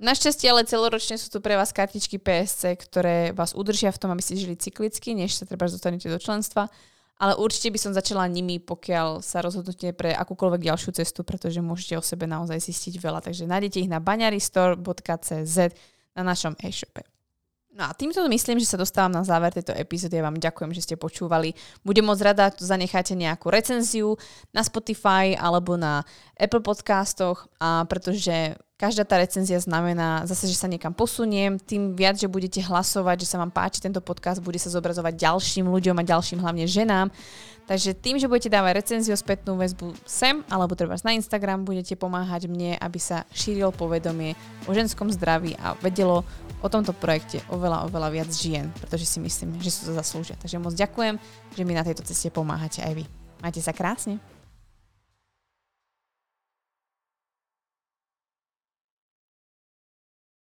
Našťastie 0.00 0.48
ale 0.48 0.64
celoročne 0.64 1.20
sú 1.20 1.28
tu 1.28 1.44
pre 1.44 1.60
vás 1.60 1.76
kartičky 1.76 2.16
PSC, 2.16 2.72
ktoré 2.72 3.36
vás 3.36 3.52
udržia 3.52 3.92
v 3.92 4.00
tom, 4.00 4.08
aby 4.12 4.24
ste 4.24 4.32
žili 4.32 4.56
cyklicky, 4.56 5.12
než 5.12 5.36
sa 5.36 5.44
treba 5.44 5.68
dostanete 5.68 6.08
do 6.08 6.16
členstva 6.16 6.72
ale 7.20 7.36
určite 7.36 7.68
by 7.68 7.76
som 7.76 7.92
začala 7.92 8.24
nimi, 8.24 8.56
pokiaľ 8.56 9.20
sa 9.20 9.44
rozhodnete 9.44 9.92
pre 9.92 10.16
akúkoľvek 10.16 10.72
ďalšiu 10.72 10.96
cestu, 10.96 11.20
pretože 11.20 11.60
môžete 11.60 12.00
o 12.00 12.02
sebe 12.02 12.24
naozaj 12.24 12.56
zistiť 12.56 12.96
veľa. 12.96 13.20
Takže 13.20 13.44
nájdete 13.44 13.84
ich 13.84 13.92
na 13.92 14.00
baňaristore.cz 14.00 15.56
na 16.16 16.22
našom 16.24 16.56
e-shope. 16.64 17.04
No 17.70 17.86
a 17.86 17.94
týmto 17.94 18.24
myslím, 18.26 18.58
že 18.58 18.66
sa 18.66 18.80
dostávam 18.80 19.14
na 19.14 19.22
záver 19.22 19.54
tejto 19.54 19.76
epizódy. 19.76 20.18
Ja 20.18 20.26
vám 20.26 20.40
ďakujem, 20.40 20.74
že 20.74 20.82
ste 20.82 20.96
počúvali. 20.98 21.54
Budem 21.86 22.02
moc 22.02 22.18
rada, 22.18 22.50
tu 22.50 22.66
zanecháte 22.66 23.14
nejakú 23.14 23.46
recenziu 23.52 24.18
na 24.50 24.64
Spotify 24.66 25.36
alebo 25.38 25.78
na 25.78 26.02
Apple 26.34 26.64
podcastoch, 26.64 27.46
a 27.62 27.86
pretože 27.86 28.58
Každá 28.80 29.04
tá 29.04 29.20
recenzia 29.20 29.60
znamená 29.60 30.24
zase, 30.24 30.48
že 30.48 30.56
sa 30.56 30.64
niekam 30.64 30.96
posuniem, 30.96 31.60
tým 31.60 31.92
viac, 31.92 32.16
že 32.16 32.24
budete 32.24 32.64
hlasovať, 32.64 33.28
že 33.28 33.28
sa 33.28 33.36
vám 33.36 33.52
páči 33.52 33.84
tento 33.84 34.00
podcast, 34.00 34.40
bude 34.40 34.56
sa 34.56 34.72
zobrazovať 34.72 35.20
ďalším 35.20 35.68
ľuďom 35.68 36.00
a 36.00 36.08
ďalším 36.08 36.40
hlavne 36.40 36.64
ženám. 36.64 37.12
Takže 37.68 37.92
tým, 37.92 38.16
že 38.16 38.24
budete 38.24 38.48
dávať 38.48 38.80
recenziu, 38.80 39.12
spätnú 39.20 39.60
väzbu 39.60 39.92
sem, 40.08 40.40
alebo 40.48 40.72
treba 40.72 40.96
na 41.04 41.12
Instagram, 41.12 41.68
budete 41.68 41.92
pomáhať 41.92 42.48
mne, 42.48 42.80
aby 42.80 42.96
sa 42.96 43.28
šírilo 43.36 43.68
povedomie 43.68 44.32
o 44.64 44.72
ženskom 44.72 45.12
zdraví 45.12 45.60
a 45.60 45.76
vedelo 45.84 46.24
o 46.64 46.68
tomto 46.72 46.96
projekte 46.96 47.44
oveľa, 47.52 47.84
oveľa 47.84 48.08
viac 48.16 48.32
žien, 48.32 48.72
pretože 48.80 49.04
si 49.04 49.20
myslím, 49.20 49.60
že 49.60 49.76
sú 49.76 49.92
to 49.92 49.92
zaslúžia. 49.92 50.40
Takže 50.40 50.56
moc 50.56 50.72
ďakujem, 50.72 51.20
že 51.52 51.62
mi 51.68 51.76
na 51.76 51.84
tejto 51.84 52.00
ceste 52.00 52.32
pomáhate 52.32 52.80
aj 52.80 52.96
vy. 52.96 53.04
Majte 53.44 53.60
sa 53.60 53.76
krásne. 53.76 54.39